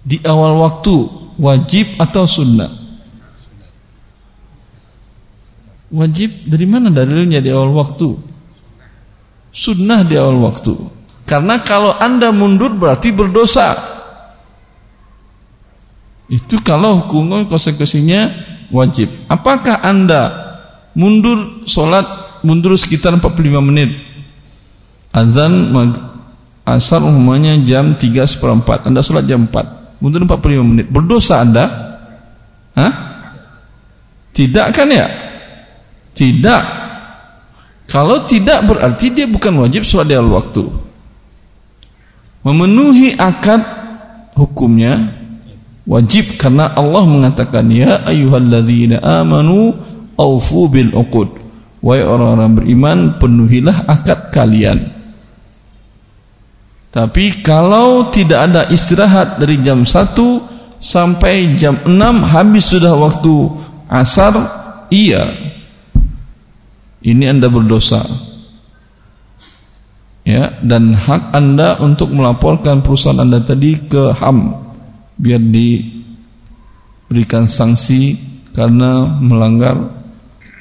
Di 0.00 0.24
awal 0.24 0.56
waktu 0.56 0.96
wajib 1.36 2.00
atau 2.00 2.24
sunnah? 2.24 2.72
Wajib 5.92 6.48
dari 6.48 6.64
mana 6.64 6.88
dalilnya 6.88 7.44
di 7.44 7.52
awal 7.52 7.76
waktu? 7.76 8.27
Sunnah 9.58 10.06
di 10.06 10.14
awal 10.14 10.38
waktu. 10.46 10.70
Karena 11.26 11.58
kalau 11.66 11.98
anda 11.98 12.30
mundur 12.30 12.78
berarti 12.78 13.10
berdosa. 13.10 13.74
Itu 16.30 16.62
kalau 16.62 17.02
hukumnya 17.02 17.42
konsekuensinya 17.50 18.30
wajib. 18.70 19.10
Apakah 19.26 19.82
anda 19.82 20.48
mundur 20.94 21.66
sholat 21.66 22.06
mundur 22.46 22.78
sekitar 22.78 23.14
45 23.18 23.62
menit 23.62 23.98
azan 25.14 25.74
asar 26.66 27.00
umumnya 27.02 27.54
jam 27.62 27.94
3 27.94 28.02
seperempat 28.26 28.86
anda 28.86 29.02
sholat 29.02 29.24
jam 29.26 29.46
4 29.46 30.02
mundur 30.02 30.22
45 30.26 30.62
menit 30.62 30.86
berdosa 30.90 31.42
anda 31.42 31.64
Hah? 32.78 32.92
tidak 34.30 34.70
kan 34.70 34.86
ya 34.86 35.06
tidak 36.14 36.87
kalau 37.88 38.22
tidak 38.28 38.62
berarti 38.68 39.10
dia 39.10 39.24
bukan 39.24 39.64
wajib 39.64 39.82
sholat 39.82 40.12
di 40.12 40.14
awal 40.14 40.38
waktu 40.38 40.64
memenuhi 42.44 43.16
akad 43.16 43.64
hukumnya 44.36 45.16
wajib 45.88 46.36
karena 46.36 46.70
Allah 46.76 47.02
mengatakan 47.08 47.66
ya 47.72 48.04
ayyuhalladzina 48.04 49.00
amanu 49.00 49.74
aufu 50.14 50.68
bil 50.68 50.92
uqud 50.92 51.48
Wahai 51.78 52.02
orang-orang 52.02 52.52
beriman, 52.58 52.98
penuhilah 53.22 53.86
akad 53.86 54.34
kalian. 54.34 54.90
Tapi 56.90 57.38
kalau 57.44 58.10
tidak 58.10 58.50
ada 58.50 58.66
istirahat 58.66 59.38
dari 59.38 59.62
jam 59.62 59.86
1 59.86 60.18
sampai 60.82 61.54
jam 61.54 61.78
6 61.86 61.94
habis 62.26 62.64
sudah 62.66 62.98
waktu 62.98 63.34
asar, 63.86 64.34
iya. 64.90 65.30
Ini 67.02 67.30
Anda 67.30 67.46
berdosa. 67.46 68.02
Ya, 70.28 70.52
dan 70.60 70.92
hak 70.92 71.32
Anda 71.32 71.80
untuk 71.80 72.12
melaporkan 72.12 72.84
perusahaan 72.84 73.16
Anda 73.16 73.40
tadi 73.40 73.80
ke 73.80 74.12
HAM 74.12 74.52
biar 75.16 75.40
diberikan 75.40 77.48
sanksi 77.48 78.12
karena 78.52 79.08
melanggar 79.18 79.88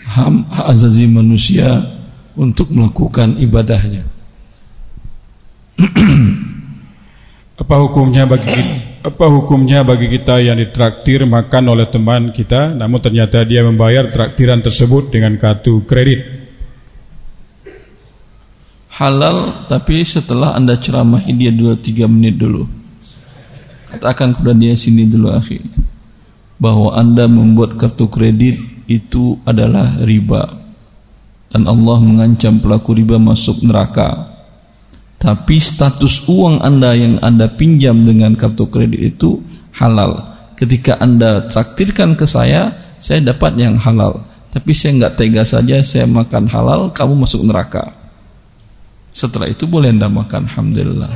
ham 0.08 0.48
hak 0.48 0.72
azazi 0.72 1.04
manusia 1.04 1.84
untuk 2.38 2.70
melakukan 2.72 3.36
ibadahnya. 3.44 4.08
apa 7.62 7.76
hukumnya 7.84 8.24
bagi 8.24 8.87
apa 9.08 9.24
hukumnya 9.32 9.88
bagi 9.88 10.12
kita 10.12 10.44
yang 10.44 10.60
ditraktir 10.60 11.24
makan 11.24 11.72
oleh 11.72 11.88
teman 11.88 12.36
kita 12.36 12.76
namun 12.76 13.00
ternyata 13.00 13.40
dia 13.48 13.64
membayar 13.64 14.12
traktiran 14.12 14.60
tersebut 14.60 15.08
dengan 15.08 15.40
kartu 15.40 15.88
kredit? 15.88 16.28
Halal 18.92 19.70
tapi 19.72 20.04
setelah 20.04 20.60
Anda 20.60 20.76
ceramahi 20.76 21.32
dia 21.40 21.56
2 21.56 21.80
3 21.80 22.04
menit 22.12 22.36
dulu. 22.36 22.68
Katakan 23.96 24.36
kepada 24.36 24.52
dia 24.52 24.76
sini 24.76 25.08
dulu 25.08 25.32
akhi 25.32 25.64
bahwa 26.60 26.92
Anda 26.92 27.32
membuat 27.32 27.80
kartu 27.80 28.12
kredit 28.12 28.60
itu 28.92 29.40
adalah 29.48 30.04
riba 30.04 30.52
dan 31.48 31.64
Allah 31.64 31.98
mengancam 32.04 32.60
pelaku 32.60 32.92
riba 32.92 33.16
masuk 33.16 33.64
neraka 33.64 34.37
tapi 35.18 35.58
status 35.58 36.30
uang 36.30 36.62
anda 36.62 36.94
yang 36.94 37.18
anda 37.26 37.50
pinjam 37.50 38.06
dengan 38.06 38.38
kartu 38.38 38.70
kredit 38.70 39.18
itu 39.18 39.42
halal 39.74 40.38
ketika 40.54 40.98
anda 41.02 41.46
traktirkan 41.50 42.14
ke 42.14 42.26
saya 42.30 42.74
saya 43.02 43.22
dapat 43.22 43.58
yang 43.58 43.78
halal 43.78 44.22
tapi 44.54 44.74
saya 44.74 44.98
nggak 44.98 45.16
tega 45.18 45.44
saja 45.46 45.82
saya 45.82 46.06
makan 46.06 46.50
halal 46.50 46.90
kamu 46.94 47.26
masuk 47.26 47.46
neraka 47.46 47.94
setelah 49.14 49.50
itu 49.50 49.66
boleh 49.66 49.90
anda 49.90 50.06
makan 50.06 50.46
Alhamdulillah 50.50 51.12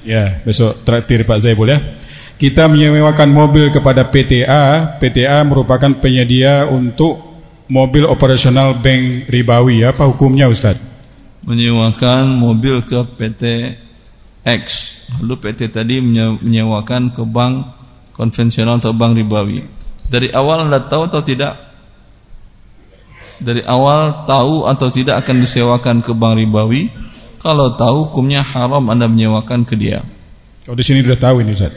ya 0.00 0.40
besok 0.44 0.80
traktir 0.84 1.28
Pak 1.28 1.44
Zaibul 1.44 1.72
ya 1.72 1.80
kita 2.40 2.72
menyewakan 2.72 3.28
mobil 3.28 3.68
kepada 3.68 4.08
PTA. 4.08 4.96
PTA 4.96 5.44
merupakan 5.44 5.92
penyedia 6.00 6.64
untuk 6.64 7.20
mobil 7.68 8.08
operasional 8.08 8.80
bank 8.80 9.28
ribawi. 9.28 9.84
Apa 9.84 10.08
hukumnya 10.08 10.48
Ustaz? 10.48 10.89
Menyewakan 11.44 12.36
mobil 12.36 12.84
ke 12.84 13.00
PT 13.16 13.42
X. 14.44 14.96
Lalu 15.18 15.34
PT 15.40 15.72
tadi 15.72 16.00
menyewakan 16.40 17.12
ke 17.12 17.22
bank 17.24 17.76
konvensional 18.14 18.78
atau 18.78 18.92
bank 18.92 19.16
ribawi. 19.16 19.64
Dari 20.10 20.28
awal 20.34 20.68
anda 20.68 20.82
tahu 20.84 21.08
atau 21.08 21.22
tidak? 21.22 21.54
Dari 23.40 23.64
awal 23.64 24.28
tahu 24.28 24.68
atau 24.68 24.88
tidak 24.92 25.24
akan 25.24 25.36
disewakan 25.40 25.96
ke 26.04 26.12
bank 26.12 26.36
ribawi? 26.36 26.92
Kalau 27.40 27.72
tahu 27.72 28.12
hukumnya 28.12 28.44
haram 28.44 28.84
anda 28.92 29.08
menyewakan 29.08 29.64
ke 29.64 29.72
dia. 29.72 30.04
Kalau 30.68 30.76
di 30.76 30.84
sini 30.84 31.00
sudah 31.00 31.16
tahu 31.16 31.40
ini 31.40 31.56
Ustaz. 31.56 31.72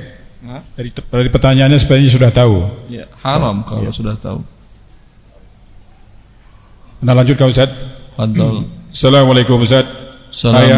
Dari, 0.75 0.91
dari 0.91 1.29
pertanyaannya 1.31 1.79
sebenarnya 1.79 2.11
sudah 2.11 2.31
tahu. 2.35 2.55
Ya, 2.91 3.07
haram 3.23 3.63
kalau 3.63 3.87
ya. 3.87 3.95
sudah 3.95 4.19
tahu. 4.19 4.43
Anda 6.99 7.15
lanjutkan 7.15 7.47
Ustaz. 7.47 7.71
Fadol. 8.19 8.67
Assalamualaikum 8.93 9.65
Ustaz 9.65 9.89
ayah, 10.53 10.77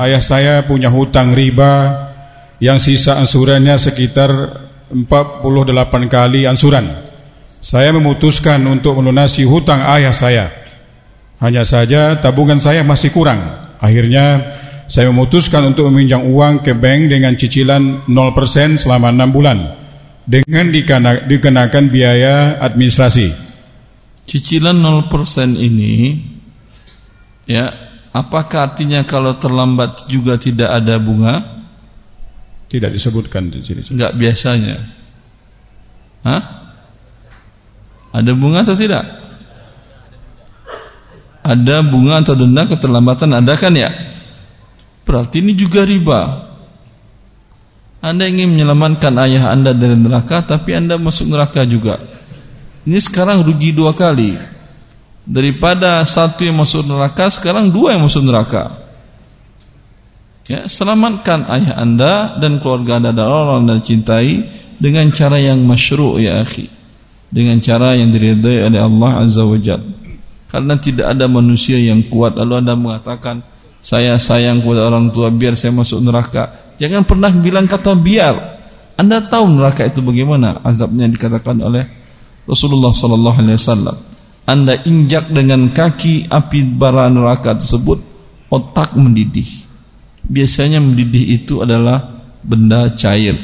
ayah 0.00 0.22
saya 0.24 0.64
punya 0.64 0.88
hutang 0.88 1.36
riba 1.36 1.92
yang 2.56 2.80
sisa 2.80 3.20
ansurannya 3.20 3.76
sekitar 3.76 4.32
48 4.88 5.44
kali 6.08 6.48
ansuran. 6.48 6.88
Saya 7.60 7.92
memutuskan 7.92 8.64
untuk 8.64 8.96
melunasi 8.96 9.44
hutang 9.44 9.84
ayah 9.92 10.16
saya. 10.16 10.48
Hanya 11.36 11.68
saja 11.68 12.16
tabungan 12.16 12.56
saya 12.56 12.80
masih 12.80 13.12
kurang. 13.12 13.44
Akhirnya 13.76 14.56
saya 14.88 15.12
memutuskan 15.12 15.68
untuk 15.68 15.92
meminjam 15.92 16.24
uang 16.24 16.64
ke 16.64 16.72
bank 16.72 17.12
dengan 17.12 17.36
cicilan 17.36 18.08
0% 18.08 18.80
selama 18.80 19.12
6 19.12 19.36
bulan 19.36 19.58
dengan 20.24 20.72
dikenakan 21.28 21.84
biaya 21.92 22.56
administrasi. 22.56 23.28
Cicilan 24.24 24.80
0% 24.80 25.60
ini 25.60 26.16
ya 27.50 27.90
Apakah 28.10 28.74
artinya 28.74 29.06
kalau 29.06 29.38
terlambat 29.38 30.10
juga 30.10 30.34
tidak 30.34 30.66
ada 30.66 30.98
bunga? 30.98 31.62
Tidak 32.66 32.90
disebutkan 32.90 33.54
di 33.54 33.62
sini. 33.62 33.86
Enggak 33.86 34.18
biasanya. 34.18 34.76
Hah? 36.26 36.42
Ada 38.10 38.34
bunga 38.34 38.66
atau 38.66 38.74
tidak? 38.74 39.06
Ada 41.46 41.86
bunga 41.86 42.18
atau 42.18 42.34
denda 42.34 42.66
keterlambatan 42.66 43.30
ada 43.30 43.54
kan 43.54 43.78
ya? 43.78 43.90
Berarti 45.06 45.38
ini 45.38 45.54
juga 45.54 45.86
riba. 45.86 46.50
Anda 48.02 48.26
ingin 48.26 48.58
menyelamatkan 48.58 49.14
ayah 49.22 49.54
Anda 49.54 49.70
dari 49.70 49.94
neraka 49.94 50.42
tapi 50.42 50.74
Anda 50.74 50.98
masuk 50.98 51.30
neraka 51.30 51.62
juga. 51.62 52.02
Ini 52.82 52.98
sekarang 52.98 53.46
rugi 53.46 53.70
dua 53.70 53.94
kali 53.94 54.34
daripada 55.30 56.02
satu 56.02 56.42
yang 56.42 56.58
masuk 56.58 56.82
neraka 56.82 57.30
sekarang 57.30 57.70
dua 57.70 57.94
yang 57.94 58.02
masuk 58.02 58.26
neraka. 58.26 58.82
Ya 60.50 60.66
selamatkan 60.66 61.46
ayah 61.46 61.78
anda 61.78 62.34
dan 62.42 62.58
keluarga 62.58 62.98
anda 62.98 63.14
dan 63.14 63.30
orang 63.30 63.70
anda 63.70 63.78
cintai 63.78 64.42
dengan 64.82 65.14
cara 65.14 65.38
yang 65.38 65.62
masyru' 65.62 66.18
ya 66.18 66.42
akhi. 66.42 66.66
Dengan 67.30 67.62
cara 67.62 67.94
yang 67.94 68.10
diridai 68.10 68.66
oleh 68.66 68.82
Allah 68.82 69.22
azza 69.22 69.46
wajalla 69.46 70.00
karena 70.50 70.74
tidak 70.74 71.06
ada 71.14 71.30
manusia 71.30 71.78
yang 71.78 72.02
kuat. 72.10 72.34
Lalu 72.34 72.66
anda 72.66 72.74
mengatakan 72.74 73.46
saya 73.78 74.18
sayang 74.18 74.58
kepada 74.60 74.90
orang 74.90 75.14
tua 75.14 75.30
biar 75.30 75.54
saya 75.54 75.70
masuk 75.70 76.02
neraka. 76.02 76.74
Jangan 76.82 77.06
pernah 77.06 77.30
bilang 77.30 77.70
kata 77.70 77.94
biar. 77.94 78.58
Anda 78.98 79.22
tahu 79.24 79.46
neraka 79.56 79.86
itu 79.86 80.02
bagaimana? 80.02 80.60
Azabnya 80.60 81.06
dikatakan 81.06 81.56
oleh 81.62 81.86
Rasulullah 82.44 82.90
sallallahu 82.92 83.38
alaihi 83.40 83.56
wasallam 83.56 84.09
anda 84.48 84.80
injak 84.82 85.28
dengan 85.30 85.70
kaki 85.70 86.26
api 86.28 86.64
bara 86.74 87.06
neraka 87.12 87.54
tersebut, 87.54 88.00
otak 88.50 88.96
mendidih. 88.96 89.46
Biasanya 90.26 90.78
mendidih 90.82 91.40
itu 91.40 91.62
adalah 91.64 92.22
benda 92.40 92.88
cair 92.96 93.36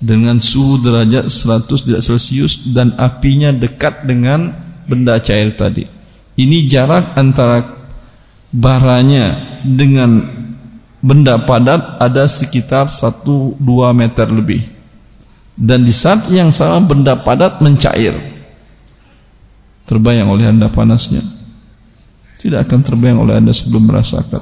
dengan 0.00 0.40
suhu 0.40 0.80
derajat 0.80 1.28
100 1.28 1.84
derajat 1.84 2.02
Celcius 2.02 2.52
dan 2.72 2.96
apinya 2.96 3.52
dekat 3.52 4.08
dengan 4.08 4.48
benda 4.88 5.20
cair 5.20 5.52
tadi. 5.54 5.84
Ini 6.40 6.66
jarak 6.66 7.14
antara 7.20 7.60
baranya 8.48 9.60
dengan 9.60 10.24
benda 11.04 11.36
padat 11.44 12.00
ada 12.00 12.24
sekitar 12.24 12.88
1-2 12.88 13.60
meter 13.92 14.26
lebih. 14.32 14.64
Dan 15.60 15.84
di 15.84 15.92
saat 15.92 16.24
yang 16.32 16.48
sama 16.48 16.80
benda 16.80 17.20
padat 17.20 17.60
mencair 17.60 18.39
terbayang 19.90 20.30
oleh 20.30 20.46
anda 20.46 20.70
panasnya. 20.70 21.26
Tidak 22.38 22.62
akan 22.62 22.80
terbayang 22.86 23.18
oleh 23.18 23.42
anda 23.42 23.50
sebelum 23.50 23.90
merasakan. 23.90 24.38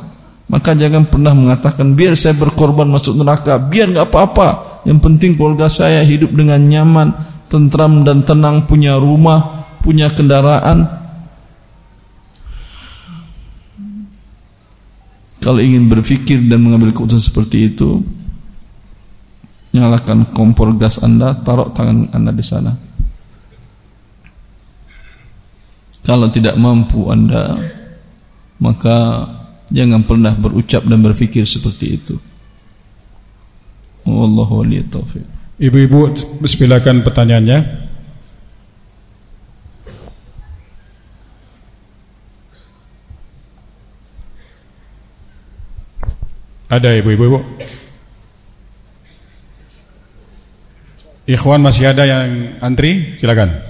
Maka 0.52 0.76
jangan 0.76 1.08
pernah 1.08 1.32
mengatakan 1.32 1.96
biar 1.96 2.12
saya 2.12 2.36
berkorban 2.36 2.84
masuk 2.84 3.16
neraka. 3.16 3.56
Biar 3.56 3.88
nggak 3.88 4.12
apa-apa. 4.12 4.48
Yang 4.84 5.00
penting 5.00 5.30
keluarga 5.40 5.72
saya 5.72 6.04
hidup 6.04 6.36
dengan 6.36 6.60
nyaman 6.60 7.16
tentram 7.48 8.04
dan 8.04 8.28
tenang 8.28 8.68
punya 8.68 9.00
rumah 9.00 9.64
punya 9.80 10.12
kendaraan. 10.12 10.84
Kalau 15.40 15.64
ingin 15.64 15.88
berpikir 15.88 16.44
dan 16.44 16.60
mengambil 16.60 16.92
keputusan 16.92 17.24
seperti 17.24 17.72
itu 17.72 18.04
nyalakan 19.72 20.28
kompor 20.32 20.72
gas 20.74 20.98
anda 20.98 21.36
taruh 21.44 21.70
tangan 21.76 22.08
anda 22.16 22.32
di 22.32 22.42
sana 22.42 22.87
Kalau 26.08 26.32
tidak 26.32 26.56
mampu 26.56 27.12
Anda 27.12 27.60
maka 28.56 29.28
jangan 29.68 30.00
pernah 30.08 30.32
berucap 30.32 30.88
dan 30.88 31.04
berfikir 31.04 31.44
seperti 31.44 32.00
itu. 32.00 32.16
Wallahu 34.08 34.64
taufiq. 34.88 35.20
Ibu-ibu 35.60 36.16
silakan 36.48 37.04
pertanyaannya. 37.04 37.58
Ada 46.68 47.00
ibu-ibu. 47.00 47.40
Ikhwan 51.28 51.60
masih 51.60 51.92
ada 51.92 52.08
yang 52.08 52.56
antri? 52.64 53.20
Silakan. 53.20 53.67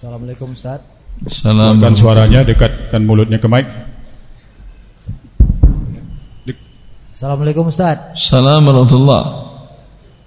Assalamualaikum 0.00 0.56
Ustaz. 0.56 0.80
Assalamualaikum. 1.28 1.92
suaranya 1.92 2.40
dekatkan 2.40 3.04
mulutnya 3.04 3.36
ke 3.36 3.44
mic. 3.52 3.68
Assalamualaikum 7.12 7.68
Ustaz. 7.68 8.16
Assalamualaikum 8.16 8.96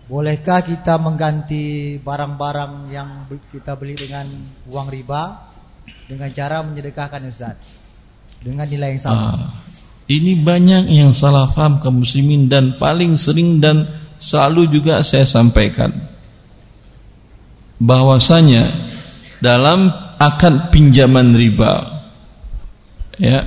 Bolehkah 0.05 0.61
kita 0.61 1.01
mengganti 1.01 1.97
barang-barang 2.05 2.93
yang 2.93 3.25
kita 3.49 3.73
beli 3.73 3.97
dengan 3.97 4.29
uang 4.69 4.93
riba 4.93 5.49
dengan 6.05 6.29
cara 6.29 6.61
menyedekahkan 6.61 7.25
Ustaz 7.33 7.57
dengan 8.45 8.69
nilai 8.69 8.93
yang 8.93 9.01
sama? 9.01 9.17
Ah, 9.25 9.57
ini 10.05 10.37
banyak 10.37 10.85
yang 10.85 11.17
salah 11.17 11.49
paham 11.49 11.81
kaum 11.81 12.05
muslimin 12.05 12.45
dan 12.45 12.77
paling 12.77 13.17
sering 13.17 13.57
dan 13.57 13.89
selalu 14.21 14.69
juga 14.69 15.01
saya 15.01 15.25
sampaikan 15.25 15.89
bahwasanya 17.81 18.92
dalam 19.43 19.91
akad 20.15 20.71
pinjaman 20.71 21.35
riba. 21.35 21.99
Ya. 23.19 23.43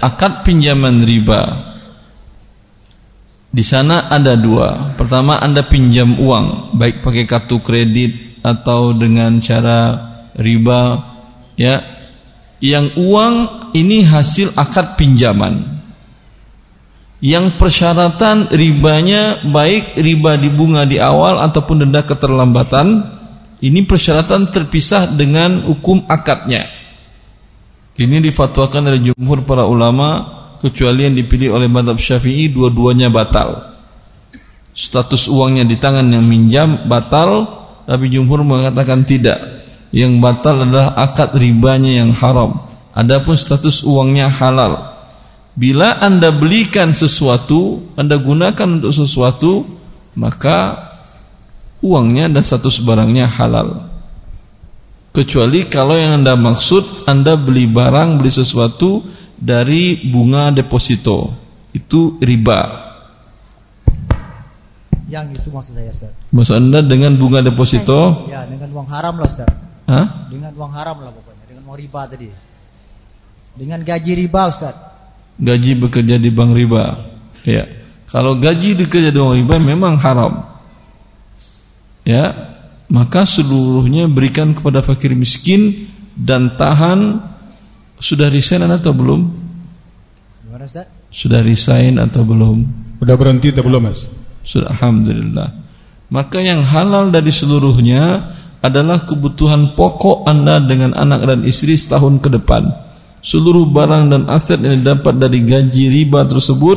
Akad 0.00 0.40
pinjaman 0.40 1.04
riba. 1.04 1.42
Di 3.52 3.60
sana 3.60 4.08
ada 4.08 4.32
dua. 4.34 4.96
Pertama 4.96 5.36
anda 5.38 5.68
pinjam 5.68 6.16
uang 6.16 6.74
baik 6.74 7.04
pakai 7.04 7.28
kartu 7.28 7.60
kredit 7.60 8.40
atau 8.40 8.96
dengan 8.96 9.36
cara 9.44 9.80
riba 10.40 11.12
ya. 11.60 11.92
Yang 12.64 12.96
uang 12.96 13.34
ini 13.76 14.08
hasil 14.08 14.56
akad 14.56 14.96
pinjaman. 14.96 15.76
Yang 17.20 17.56
persyaratan 17.60 18.52
ribanya 18.52 19.44
baik 19.44 19.96
riba 20.00 20.40
di 20.40 20.48
bunga 20.48 20.88
di 20.88 20.96
awal 20.96 21.40
ataupun 21.40 21.84
denda 21.84 22.04
keterlambatan 22.04 23.20
ini 23.64 23.80
persyaratan 23.88 24.52
terpisah 24.52 25.08
dengan 25.08 25.64
hukum 25.64 26.04
akadnya. 26.04 26.68
Ini 27.96 28.20
difatwakan 28.20 28.92
oleh 28.92 29.00
jumhur 29.00 29.48
para 29.48 29.64
ulama 29.64 30.28
kecuali 30.60 31.08
yang 31.08 31.16
dipilih 31.16 31.56
oleh 31.56 31.72
madhab 31.72 31.96
syafi'i 31.96 32.52
dua-duanya 32.52 33.08
batal. 33.08 33.72
Status 34.76 35.30
uangnya 35.32 35.64
di 35.64 35.80
tangan 35.80 36.04
yang 36.12 36.26
minjam 36.26 36.84
batal, 36.84 37.46
tapi 37.88 38.12
jumhur 38.12 38.44
mengatakan 38.44 39.06
tidak. 39.08 39.64
Yang 39.94 40.12
batal 40.20 40.66
adalah 40.66 40.98
akad 40.98 41.32
ribanya 41.38 42.04
yang 42.04 42.12
haram. 42.12 42.68
Adapun 42.92 43.38
status 43.38 43.86
uangnya 43.86 44.28
halal. 44.28 44.92
Bila 45.54 46.02
anda 46.02 46.34
belikan 46.34 46.92
sesuatu, 46.92 47.94
anda 47.94 48.18
gunakan 48.18 48.82
untuk 48.82 48.90
sesuatu, 48.90 49.62
maka 50.18 50.90
uangnya 51.84 52.32
dan 52.32 52.40
status 52.40 52.80
barangnya 52.80 53.28
halal. 53.28 53.92
Kecuali 55.14 55.68
kalau 55.70 55.94
yang 55.94 56.24
Anda 56.24 56.34
maksud 56.34 57.06
Anda 57.06 57.38
beli 57.38 57.70
barang, 57.70 58.18
beli 58.18 58.32
sesuatu 58.32 59.04
dari 59.36 60.02
bunga 60.02 60.50
deposito. 60.50 61.30
Itu 61.70 62.18
riba. 62.18 62.82
Yang 65.06 65.38
itu 65.38 65.48
maksud 65.52 65.78
saya 65.78 65.92
Ustaz. 65.92 66.12
Maksud 66.32 66.54
Anda 66.58 66.80
dengan 66.82 67.14
bunga 67.14 67.44
deposito? 67.44 68.26
Ya, 68.26 68.42
dengan 68.48 68.72
uang 68.74 68.88
haram 68.90 69.14
lah 69.20 69.28
Ustaz. 69.28 69.46
Hah? 69.86 70.26
Dengan 70.32 70.50
uang 70.56 70.72
haram 70.72 70.96
lah 71.04 71.12
pokoknya, 71.12 71.44
dengan 71.46 71.62
uang 71.68 71.78
riba 71.78 72.00
tadi. 72.08 72.26
Dengan 73.54 73.78
gaji 73.86 74.12
riba 74.18 74.42
Ustaz. 74.50 74.74
Gaji 75.38 75.70
bekerja 75.78 76.16
di 76.18 76.30
bank 76.32 76.50
riba. 76.56 76.82
Ya. 77.46 77.70
Kalau 78.10 78.34
gaji 78.34 78.74
bekerja 78.74 79.14
di 79.14 79.18
bank 79.22 79.34
riba 79.38 79.54
memang 79.62 79.94
haram. 80.02 80.53
Ya, 82.04 82.52
maka 82.92 83.24
seluruhnya 83.24 84.04
berikan 84.12 84.52
kepada 84.52 84.84
fakir 84.84 85.16
miskin 85.16 85.88
dan 86.12 86.52
tahan 86.60 87.24
sudah 87.96 88.28
resign 88.28 88.68
atau 88.68 88.92
belum? 88.92 89.20
Sudah 91.08 91.40
resign 91.40 91.96
atau 91.96 92.22
belum? 92.22 92.56
Udah 93.00 93.16
berhenti 93.16 93.50
atau 93.50 93.64
belum 93.64 93.88
mas? 93.88 94.04
Sudah 94.44 94.76
alhamdulillah. 94.76 95.48
Maka 96.12 96.44
yang 96.44 96.60
halal 96.62 97.08
dari 97.08 97.32
seluruhnya 97.32 98.20
adalah 98.60 99.04
kebutuhan 99.04 99.76
pokok 99.76 100.28
Anda 100.28 100.60
dengan 100.60 100.92
anak 100.92 101.20
dan 101.24 101.40
istri 101.48 101.76
setahun 101.76 102.20
ke 102.20 102.28
depan. 102.32 102.68
Seluruh 103.24 103.64
barang 103.68 104.12
dan 104.12 104.22
aset 104.28 104.60
yang 104.60 104.80
didapat 104.80 105.16
dari 105.16 105.40
gaji 105.40 105.88
riba 105.88 106.28
tersebut 106.28 106.76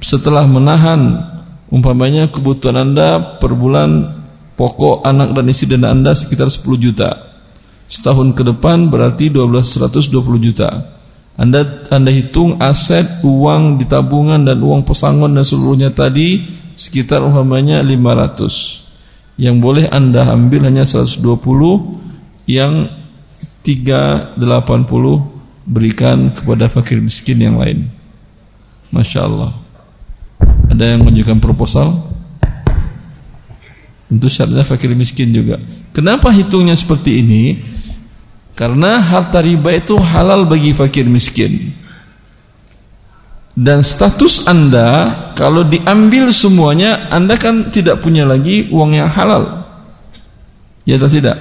setelah 0.00 0.48
menahan 0.48 1.33
umpamanya 1.74 2.30
kebutuhan 2.30 2.78
Anda 2.78 3.42
per 3.42 3.50
bulan 3.58 4.22
pokok 4.54 5.02
anak 5.02 5.34
dan 5.34 5.50
istri 5.50 5.66
dan 5.66 5.82
Anda 5.82 6.14
sekitar 6.14 6.46
10 6.46 6.62
juta. 6.78 7.10
Setahun 7.90 8.30
ke 8.38 8.46
depan 8.46 8.86
berarti 8.86 9.34
12 9.34 9.66
120 9.66 10.14
juta. 10.38 10.70
Anda 11.34 11.82
Anda 11.90 12.14
hitung 12.14 12.62
aset, 12.62 13.26
uang 13.26 13.82
di 13.82 13.90
tabungan 13.90 14.46
dan 14.46 14.62
uang 14.62 14.86
pesangon 14.86 15.34
dan 15.34 15.42
seluruhnya 15.42 15.90
tadi 15.90 16.46
sekitar 16.78 17.26
umpamanya 17.26 17.82
500. 17.82 18.86
Yang 19.34 19.56
boleh 19.58 19.84
Anda 19.90 20.30
ambil 20.30 20.70
hanya 20.70 20.86
120, 20.86 21.18
yang 22.46 22.86
380 23.66 24.38
berikan 25.66 26.30
kepada 26.30 26.70
fakir 26.70 27.02
miskin 27.02 27.42
yang 27.42 27.58
lain. 27.58 27.90
Masya 28.94 29.26
Allah. 29.26 29.63
Ada 30.74 30.98
yang 30.98 31.06
menunjukkan 31.06 31.38
proposal? 31.38 31.94
Tentu 34.10 34.26
syaratnya 34.26 34.66
fakir 34.66 34.90
miskin 34.98 35.30
juga. 35.30 35.62
Kenapa 35.94 36.34
hitungnya 36.34 36.74
seperti 36.74 37.22
ini? 37.22 37.62
Karena 38.58 38.98
harta 38.98 39.38
riba 39.38 39.70
itu 39.70 39.94
halal 39.94 40.50
bagi 40.50 40.74
fakir 40.74 41.06
miskin. 41.06 41.70
Dan 43.54 43.86
status 43.86 44.50
Anda 44.50 45.14
kalau 45.38 45.62
diambil 45.62 46.34
semuanya, 46.34 47.06
Anda 47.06 47.38
kan 47.38 47.70
tidak 47.70 48.02
punya 48.02 48.26
lagi 48.26 48.66
uang 48.66 48.98
yang 48.98 49.06
halal. 49.06 49.62
Ya 50.82 50.98
atau 50.98 51.06
tidak? 51.06 51.38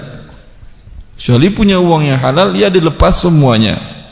Kecuali 1.17 1.49
punya 1.49 1.81
uang 1.81 2.05
yang 2.05 2.21
halal, 2.21 2.53
ya 2.53 2.69
dilepas 2.69 3.17
semuanya. 3.17 4.02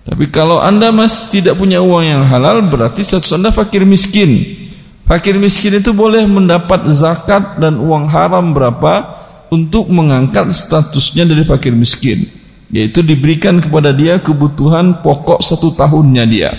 Tapi 0.00 0.32
kalau 0.32 0.58
Anda 0.58 0.90
mas 0.90 1.28
tidak 1.28 1.60
punya 1.60 1.84
uang 1.84 2.04
yang 2.04 2.22
halal, 2.24 2.64
berarti 2.66 3.04
status 3.04 3.36
Anda 3.36 3.52
fakir 3.52 3.84
miskin. 3.84 4.58
Fakir 5.04 5.36
miskin 5.36 5.78
itu 5.78 5.92
boleh 5.92 6.24
mendapat 6.24 6.86
zakat 6.94 7.58
dan 7.58 7.76
uang 7.82 8.08
haram 8.08 8.54
berapa? 8.54 9.20
untuk 9.50 9.90
mengangkat 9.90 10.54
statusnya 10.54 11.26
dari 11.26 11.42
fakir 11.42 11.74
miskin 11.74 12.24
yaitu 12.70 13.02
diberikan 13.02 13.58
kepada 13.58 13.90
dia 13.90 14.22
kebutuhan 14.22 15.02
pokok 15.02 15.42
satu 15.42 15.74
tahunnya 15.74 16.24
dia 16.30 16.50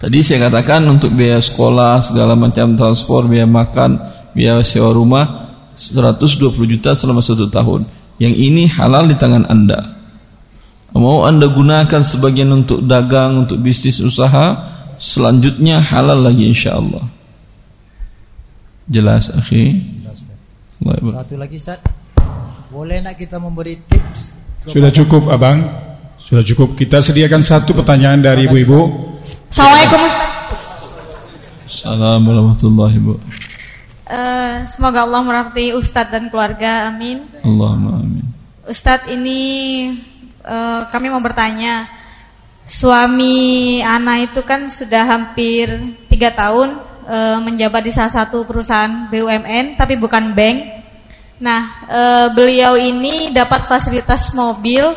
tadi 0.00 0.24
saya 0.24 0.48
katakan 0.48 0.88
untuk 0.88 1.12
biaya 1.12 1.38
sekolah 1.38 2.00
segala 2.00 2.32
macam 2.32 2.72
transport 2.72 3.28
biaya 3.28 3.44
makan 3.44 4.00
biaya 4.32 4.64
sewa 4.64 4.90
rumah 4.90 5.24
120 5.76 6.72
juta 6.72 6.96
selama 6.96 7.20
satu 7.20 7.52
tahun 7.52 7.84
yang 8.16 8.32
ini 8.32 8.64
halal 8.72 9.04
di 9.04 9.16
tangan 9.20 9.44
anda 9.44 10.03
mau 10.94 11.26
anda 11.26 11.50
gunakan 11.50 12.02
sebagian 12.02 12.50
untuk 12.54 12.82
dagang 12.86 13.46
untuk 13.46 13.58
bisnis 13.60 13.98
usaha 13.98 14.74
selanjutnya 14.96 15.82
halal 15.82 16.22
lagi 16.22 16.46
insya 16.48 16.78
Allah 16.78 17.04
jelas 18.86 19.28
akhi 19.34 19.94
satu 20.84 21.34
lagi 21.40 21.56
Ustaz. 21.56 21.80
Boleh 22.68 23.00
nak 23.00 23.16
kita 23.16 23.40
memberi 23.40 23.80
tips? 23.88 24.36
Sudah 24.68 24.92
cukup 24.92 25.32
Abang. 25.32 25.64
Sudah 26.20 26.44
cukup. 26.44 26.76
Kita 26.76 27.00
sediakan 27.00 27.40
satu 27.40 27.72
pertanyaan 27.72 28.20
dari 28.20 28.44
ibu-ibu. 28.44 28.80
Assalamualaikum 29.48 30.00
Ustaz. 30.04 30.30
Assalamualaikum 31.64 32.28
warahmatullahi 32.28 32.96
wabarakatuh. 33.00 33.52
Uh, 34.04 34.56
semoga 34.68 35.08
Allah 35.08 35.20
merahmati 35.24 35.72
Ustadz 35.72 36.12
dan 36.12 36.28
keluarga, 36.28 36.92
amin. 36.92 37.24
Allahumma 37.40 38.04
amin. 38.04 38.24
Ustadz 38.68 39.08
ini 39.08 39.40
uh, 40.44 40.86
kami 40.92 41.08
mau 41.08 41.24
bertanya, 41.24 41.88
suami 42.64 43.80
Ana 43.84 44.24
itu 44.24 44.40
kan 44.40 44.72
sudah 44.72 45.04
hampir 45.04 45.68
tiga 46.08 46.32
tahun 46.32 46.80
e, 47.04 47.18
menjabat 47.44 47.84
di 47.84 47.92
salah 47.92 48.12
satu 48.12 48.44
perusahaan 48.48 49.08
BUMN 49.12 49.76
tapi 49.76 49.94
bukan 50.00 50.32
bank. 50.32 50.58
Nah, 51.44 51.62
e, 51.84 52.00
beliau 52.32 52.74
ini 52.80 53.28
dapat 53.30 53.68
fasilitas 53.68 54.32
mobil 54.32 54.88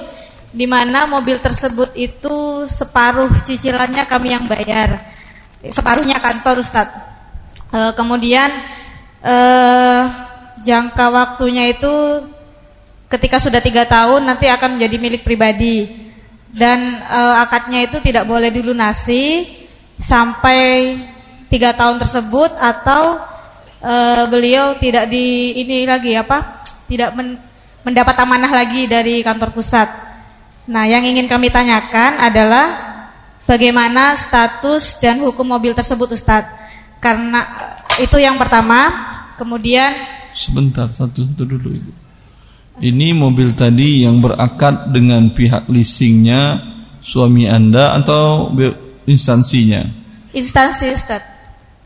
di 0.48 0.64
mana 0.64 1.06
mobil 1.06 1.38
tersebut 1.38 1.92
itu 2.00 2.66
separuh 2.72 3.30
cicilannya 3.44 4.08
kami 4.08 4.32
yang 4.32 4.48
bayar. 4.48 5.04
Separuhnya 5.68 6.18
kantor 6.24 6.64
Ustadz. 6.64 7.06
Kemudian 7.68 8.48
jangka 10.64 11.06
waktunya 11.12 11.68
itu 11.68 12.24
ketika 13.08 13.40
sudah 13.40 13.64
tiga 13.64 13.88
tahun 13.88 14.28
nanti 14.28 14.52
akan 14.52 14.76
menjadi 14.76 14.96
milik 15.00 15.22
pribadi 15.24 16.08
dan 16.52 17.00
e, 17.04 17.22
akadnya 17.40 17.88
itu 17.88 18.04
tidak 18.04 18.28
boleh 18.28 18.52
dilunasi 18.52 19.48
sampai 20.00 20.96
tiga 21.48 21.72
tahun 21.72 22.00
tersebut 22.04 22.52
atau 22.60 23.20
e, 23.80 23.94
beliau 24.28 24.76
tidak 24.76 25.08
di 25.08 25.56
ini 25.64 25.88
lagi 25.88 26.16
apa 26.16 26.64
tidak 26.88 27.16
men, 27.16 27.40
mendapat 27.88 28.16
amanah 28.20 28.52
lagi 28.52 28.84
dari 28.84 29.24
kantor 29.24 29.56
pusat. 29.56 29.88
Nah, 30.68 30.84
yang 30.84 31.08
ingin 31.08 31.32
kami 31.32 31.48
tanyakan 31.48 32.20
adalah 32.20 32.66
bagaimana 33.48 34.20
status 34.20 35.00
dan 35.00 35.24
hukum 35.24 35.48
mobil 35.48 35.72
tersebut, 35.72 36.12
Ustadz? 36.12 36.52
Karena 37.00 37.48
itu 38.04 38.20
yang 38.20 38.36
pertama. 38.36 39.08
Kemudian 39.38 39.94
sebentar 40.34 40.90
satu 40.90 41.22
satu 41.22 41.46
dulu 41.46 41.70
ibu. 41.78 41.92
Ini 42.78 43.18
mobil 43.18 43.58
tadi 43.58 44.06
yang 44.06 44.22
berakad 44.22 44.94
dengan 44.94 45.34
pihak 45.34 45.66
leasingnya 45.66 46.62
suami 47.02 47.50
anda 47.50 47.98
atau 47.98 48.54
instansinya? 49.10 49.82
Instansi 50.38 50.86
Ustadz. 50.94 51.38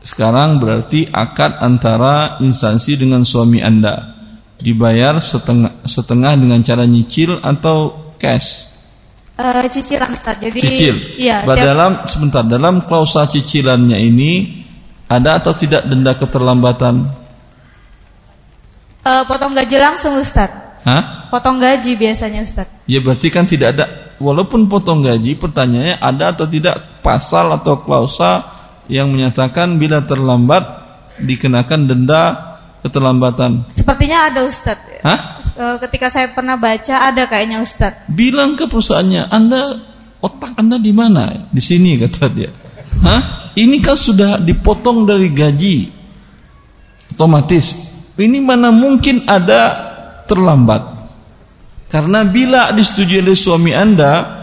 Sekarang 0.02 0.58
berarti 0.58 1.06
akad 1.06 1.62
antara 1.62 2.42
instansi 2.42 2.98
dengan 2.98 3.22
suami 3.22 3.62
Anda. 3.62 4.18
Dibayar 4.58 5.22
setengah 5.22 5.86
setengah 5.86 6.34
dengan 6.34 6.58
cara 6.66 6.82
nyicil 6.82 7.38
atau 7.38 8.10
cash? 8.18 8.66
Uh, 9.38 9.62
cicilan 9.70 10.10
Ustaz. 10.10 10.42
Jadi 10.42 10.58
cicil. 10.58 10.94
Iya. 11.18 11.46
Dalam 11.46 12.02
sebentar 12.10 12.42
dalam 12.42 12.82
klausa 12.86 13.30
cicilannya 13.30 13.98
ini 13.98 14.30
ada 15.06 15.38
atau 15.38 15.54
tidak 15.54 15.86
denda 15.86 16.18
keterlambatan? 16.18 16.94
Uh, 19.02 19.22
potong 19.26 19.54
gaji 19.54 19.78
langsung 19.78 20.18
Ustaz. 20.18 20.61
Hah? 20.82 21.30
Potong 21.30 21.62
gaji 21.62 21.94
biasanya 21.94 22.42
Ustaz. 22.42 22.66
Ya 22.90 22.98
berarti 22.98 23.30
kan 23.30 23.46
tidak 23.46 23.78
ada 23.78 23.86
walaupun 24.18 24.66
potong 24.66 25.02
gaji 25.02 25.38
pertanyaannya 25.38 25.98
ada 25.98 26.34
atau 26.34 26.46
tidak 26.46 27.02
pasal 27.02 27.54
atau 27.54 27.82
klausa 27.82 28.46
yang 28.90 29.10
menyatakan 29.10 29.78
bila 29.78 30.02
terlambat 30.02 30.62
dikenakan 31.22 31.80
denda 31.86 32.52
keterlambatan. 32.82 33.70
Sepertinya 33.74 34.26
ada 34.30 34.42
Ustadz. 34.42 35.06
Hah? 35.06 35.38
E, 35.54 35.64
ketika 35.86 36.10
saya 36.10 36.34
pernah 36.34 36.58
baca 36.58 37.10
ada 37.10 37.30
kayaknya 37.30 37.62
Ustadz. 37.62 38.10
Bilang 38.10 38.58
ke 38.58 38.66
perusahaannya, 38.66 39.30
Anda 39.30 39.78
otak 40.18 40.58
Anda 40.58 40.82
di 40.82 40.90
mana? 40.90 41.46
Di 41.50 41.62
sini 41.62 41.94
kata 42.02 42.26
dia. 42.30 42.50
Hah? 43.06 43.54
Ini 43.54 43.78
kan 43.78 43.94
sudah 43.94 44.42
dipotong 44.42 45.06
dari 45.06 45.30
gaji 45.30 45.76
otomatis. 47.14 47.76
Ini 48.16 48.38
mana 48.40 48.72
mungkin 48.72 49.24
ada 49.28 49.91
terlambat? 50.28 50.82
Karena 51.88 52.24
bila 52.24 52.72
disetujui 52.72 53.20
oleh 53.20 53.36
suami 53.36 53.72
Anda, 53.76 54.42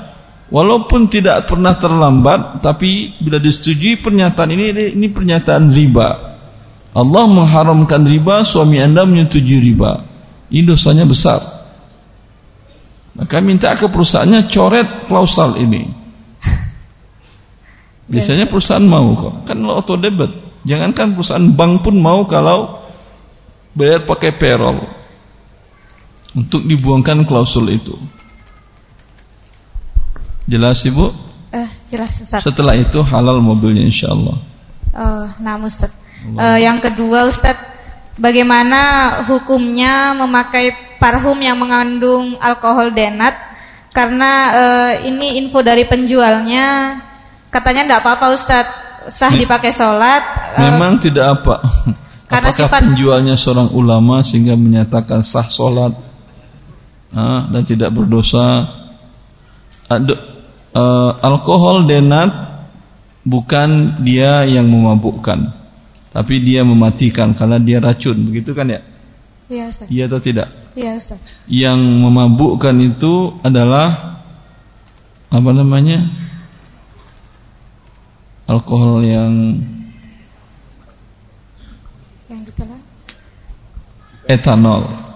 Walaupun 0.50 1.06
tidak 1.14 1.46
pernah 1.46 1.78
terlambat 1.78 2.66
Tapi 2.66 3.22
bila 3.22 3.38
disetujui 3.38 4.02
pernyataan 4.02 4.50
ini 4.50 4.98
Ini 4.98 5.08
pernyataan 5.14 5.70
riba 5.70 6.10
Allah 6.98 7.26
mengharamkan 7.30 8.02
riba 8.02 8.42
Suami 8.42 8.82
anda 8.82 9.06
menyetujui 9.06 9.62
riba 9.62 10.02
Ini 10.50 10.66
dosanya 10.66 11.06
besar. 11.06 11.38
Maka 13.14 13.38
minta 13.38 13.78
ke 13.78 13.86
perusahaannya 13.86 14.50
coret 14.50 15.06
klausal 15.06 15.62
ini. 15.62 15.86
Biasanya 18.10 18.50
perusahaan 18.50 18.82
mau 18.82 19.14
kok. 19.14 19.46
Kan 19.46 19.62
lo 19.62 19.78
auto 19.78 19.94
debit. 19.94 20.34
Jangankan 20.66 21.14
perusahaan 21.14 21.46
bank 21.54 21.86
pun 21.86 22.02
mau 22.02 22.26
kalau 22.26 22.82
bayar 23.78 24.02
pakai 24.10 24.34
payroll 24.34 24.82
untuk 26.34 26.62
dibuangkan 26.62 27.26
klausul 27.26 27.70
itu. 27.70 27.96
Jelas 30.46 30.82
Ibu? 30.82 31.06
Eh, 31.50 31.70
jelas 31.90 32.22
Ustaz. 32.22 32.42
Setelah 32.42 32.74
itu 32.74 33.02
halal 33.06 33.42
mobilnya 33.42 33.86
insya 33.86 34.10
Allah. 34.10 34.38
Oh, 34.94 35.26
nah 35.42 35.58
Ustaz. 35.62 35.94
Eh, 36.26 36.60
yang 36.62 36.78
kedua 36.78 37.26
Ustaz, 37.26 37.58
bagaimana 38.18 38.82
hukumnya 39.26 40.14
memakai 40.14 40.74
parfum 40.98 41.38
yang 41.40 41.58
mengandung 41.58 42.38
alkohol 42.38 42.90
denat? 42.90 43.34
Karena 43.90 44.32
eh, 44.54 45.10
ini 45.10 45.38
info 45.42 45.62
dari 45.62 45.86
penjualnya, 45.86 46.98
katanya 47.50 47.82
tidak 47.86 48.00
apa-apa 48.06 48.26
Ustaz, 48.34 48.66
sah 49.10 49.34
dipakai 49.34 49.70
sholat. 49.70 50.22
eh, 50.58 50.62
Memang 50.66 50.98
tidak 50.98 51.42
apa. 51.42 51.62
Karena 52.30 52.54
Apakah 52.54 52.70
sifat- 52.70 52.82
penjualnya 52.86 53.34
seorang 53.34 53.70
ulama 53.74 54.22
sehingga 54.22 54.54
menyatakan 54.54 55.26
sah 55.26 55.46
sholat 55.46 55.90
dan 57.14 57.62
tidak 57.66 57.90
berdosa? 57.94 58.66
Eh, 59.90 61.12
alkohol 61.26 61.90
denat 61.90 62.30
bukan 63.26 63.98
dia 64.06 64.46
yang 64.46 64.70
memabukkan, 64.70 65.50
tapi 66.14 66.46
dia 66.46 66.62
mematikan 66.62 67.34
karena 67.34 67.58
dia 67.58 67.82
racun, 67.82 68.30
begitu 68.30 68.54
kan 68.54 68.70
ya? 68.70 68.82
Iya 69.50 69.66
Ustaz. 69.66 69.88
Iya 69.90 70.04
atau 70.06 70.22
tidak? 70.22 70.48
Iya 70.78 70.92
Ustaz. 70.94 71.18
Yang 71.50 71.80
memabukkan 71.82 72.76
itu 72.86 73.34
adalah 73.42 74.22
apa 75.34 75.50
namanya? 75.50 76.06
Alkohol 78.46 79.02
yang 79.02 79.58
Yang 82.30 82.42
ditelan. 82.54 82.82
etanol. 84.30 85.09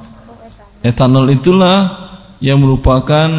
Etanol 0.84 1.32
itulah 1.32 2.12
yang 2.44 2.60
merupakan 2.60 3.32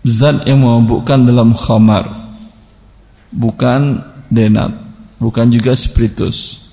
zat 0.00 0.48
yang 0.48 0.64
memabukkan 0.64 1.28
dalam 1.28 1.52
khamar. 1.52 2.08
Bukan 3.30 4.00
denat, 4.32 4.72
bukan 5.20 5.46
juga 5.52 5.76
spiritus. 5.76 6.66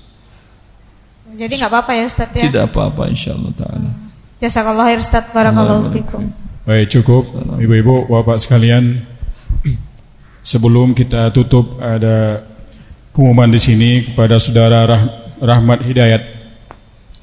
Jadi 1.38 1.54
nggak 1.54 1.70
apa-apa 1.70 1.92
ya 1.94 2.04
Ustaz 2.08 2.28
ya. 2.34 2.42
Tidak 2.48 2.64
apa-apa 2.72 3.06
insyaallah 3.12 3.52
taala. 3.54 3.90
Jazakallah 4.42 4.84
khair 4.90 4.98
Ustaz. 4.98 5.24
Barakallahu 5.30 5.92
fikum. 5.94 6.22
Baik 6.66 6.88
cukup 6.98 7.24
ibu-ibu 7.62 8.10
bapak 8.10 8.42
sekalian 8.42 9.00
sebelum 10.42 10.96
kita 10.96 11.30
tutup 11.30 11.78
ada 11.78 12.42
pengumuman 13.14 13.48
di 13.48 13.60
sini 13.60 13.90
kepada 14.04 14.40
saudara 14.40 14.84
Rah- 14.84 15.10
Rahmat 15.38 15.84
Hidayat 15.86 16.22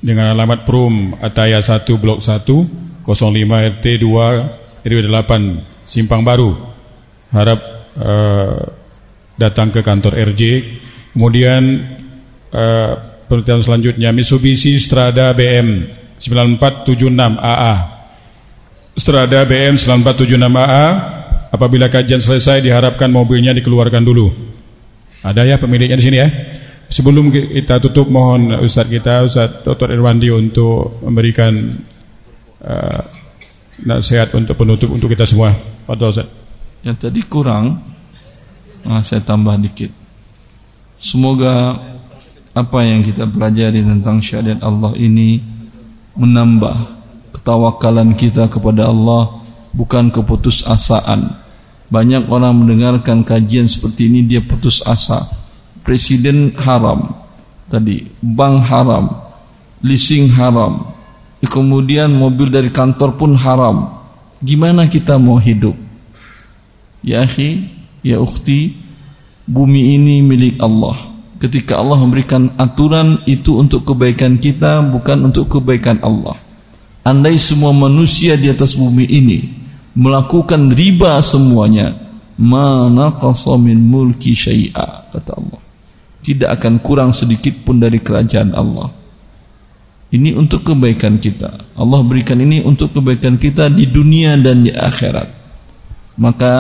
dengan 0.06 0.38
alamat 0.38 0.70
Perum 0.70 1.18
Ataya 1.18 1.58
1 1.58 1.82
Blok 1.98 2.22
1 2.22 2.46
05 3.02 3.02
RT 3.74 3.86
2 4.06 4.86
RW 4.86 5.00
8 5.10 5.82
Simpang 5.82 6.22
Baru 6.22 6.54
harap 7.34 7.60
eh, 7.98 8.58
datang 9.34 9.74
ke 9.74 9.82
kantor 9.82 10.14
RJ 10.30 10.42
kemudian 11.18 11.62
eh, 12.54 12.92
penelitian 13.26 13.66
selanjutnya 13.66 14.14
Mitsubishi 14.14 14.78
Strada 14.78 15.34
BM 15.34 15.90
9476 16.22 17.42
AA 17.42 17.76
Strada 18.96 19.44
BM 19.44 19.76
9476AA 19.76 20.88
apabila 21.52 21.92
kajian 21.92 22.24
selesai 22.24 22.64
diharapkan 22.64 23.12
mobilnya 23.12 23.52
dikeluarkan 23.52 24.04
dulu. 24.04 24.32
Ada 25.20 25.44
ya 25.44 25.60
pemiliknya 25.60 26.00
di 26.00 26.06
sini 26.06 26.18
ya. 26.20 26.30
Sebelum 26.86 27.34
kita 27.34 27.82
tutup 27.82 28.08
mohon 28.08 28.54
Ustadz 28.62 28.94
kita 28.94 29.26
Ustadz 29.26 29.66
Dr. 29.66 29.92
Irwandi 29.94 30.30
untuk 30.30 31.02
memberikan 31.02 31.54
uh, 32.62 33.02
nasihat 33.84 34.32
untuk 34.38 34.56
penutup 34.56 34.94
untuk 34.94 35.10
kita 35.12 35.26
semua. 35.26 35.52
Pak 35.86 35.96
Ustadz. 35.98 36.34
Yang 36.86 37.10
tadi 37.10 37.22
kurang, 37.26 37.82
nah, 38.86 39.02
saya 39.02 39.26
tambah 39.26 39.58
dikit. 39.58 39.90
Semoga 41.02 41.74
apa 42.56 42.80
yang 42.88 43.02
kita 43.02 43.28
pelajari 43.28 43.84
tentang 43.84 44.22
syariat 44.22 44.62
Allah 44.64 44.94
ini 44.96 45.44
menambah 46.16 46.78
ketawakalan 47.36 48.16
kita 48.16 48.48
kepada 48.48 48.88
Allah 48.88 49.44
bukan 49.76 50.08
keputusasaan. 50.10 51.44
Banyak 51.92 52.32
orang 52.32 52.66
mendengarkan 52.66 53.22
kajian 53.22 53.68
seperti 53.70 54.10
ini 54.10 54.26
dia 54.26 54.42
putus 54.42 54.82
asa. 54.82 55.45
Presiden 55.86 56.50
haram 56.58 57.14
tadi, 57.70 58.10
bank 58.18 58.66
haram, 58.66 59.06
leasing 59.86 60.34
haram, 60.34 60.82
kemudian 61.46 62.10
mobil 62.10 62.50
dari 62.50 62.74
kantor 62.74 63.14
pun 63.14 63.38
haram. 63.38 64.02
Gimana 64.42 64.90
kita 64.90 65.22
mau 65.22 65.38
hidup? 65.38 65.78
Ya 67.06 67.22
akhi, 67.22 67.70
ya 68.02 68.18
ukhti, 68.18 68.74
bumi 69.46 69.94
ini 69.94 70.26
milik 70.26 70.58
Allah. 70.58 71.14
Ketika 71.38 71.78
Allah 71.78 72.02
memberikan 72.02 72.50
aturan 72.58 73.22
itu 73.30 73.62
untuk 73.62 73.86
kebaikan 73.86 74.42
kita, 74.42 74.82
bukan 74.90 75.30
untuk 75.30 75.54
kebaikan 75.54 76.02
Allah. 76.02 76.34
Andai 77.06 77.38
semua 77.38 77.70
manusia 77.70 78.34
di 78.34 78.50
atas 78.50 78.74
bumi 78.74 79.06
ini 79.06 79.54
melakukan 79.94 80.74
riba 80.74 81.22
semuanya, 81.22 81.94
mana 82.34 83.14
min 83.62 83.80
mulki 83.86 84.34
syai'a 84.34 85.14
kata 85.14 85.32
Allah. 85.38 85.65
Tidak 86.26 86.50
akan 86.50 86.82
kurang 86.82 87.14
sedikit 87.14 87.54
pun 87.62 87.78
dari 87.78 88.02
kerajaan 88.02 88.58
Allah. 88.58 88.90
Ini 90.10 90.34
untuk 90.34 90.66
kebaikan 90.66 91.22
kita. 91.22 91.78
Allah 91.78 92.02
berikan 92.02 92.42
ini 92.42 92.66
untuk 92.66 92.98
kebaikan 92.98 93.38
kita 93.38 93.70
di 93.70 93.86
dunia 93.86 94.34
dan 94.42 94.66
di 94.66 94.74
akhirat. 94.74 95.30
Maka 96.18 96.54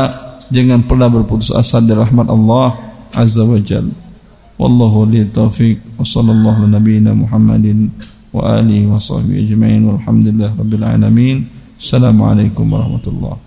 jangan 0.53 0.85
pernah 0.85 1.09
berputus 1.09 1.49
asa 1.49 1.81
dari 1.81 1.97
rahmat 1.97 2.29
Allah 2.29 2.77
Azza 3.15 3.41
wa 3.41 3.57
Jal. 3.57 3.89
Wallahu 4.61 5.09
li 5.09 5.25
taufiq 5.33 5.97
wa 5.97 6.05
sallallahu 6.05 6.67
ala 6.67 6.77
nabiyyina 6.77 7.17
Muhammadin 7.17 7.89
wa 8.35 8.59
alihi 8.59 8.85
wa 8.85 9.01
sahbihi 9.01 9.49
ajma'in 9.49 9.81
walhamdulillah 9.81 10.51
rabbil 10.61 10.85
alamin. 10.85 11.37
Assalamualaikum 11.81 12.69
warahmatullahi 12.69 13.44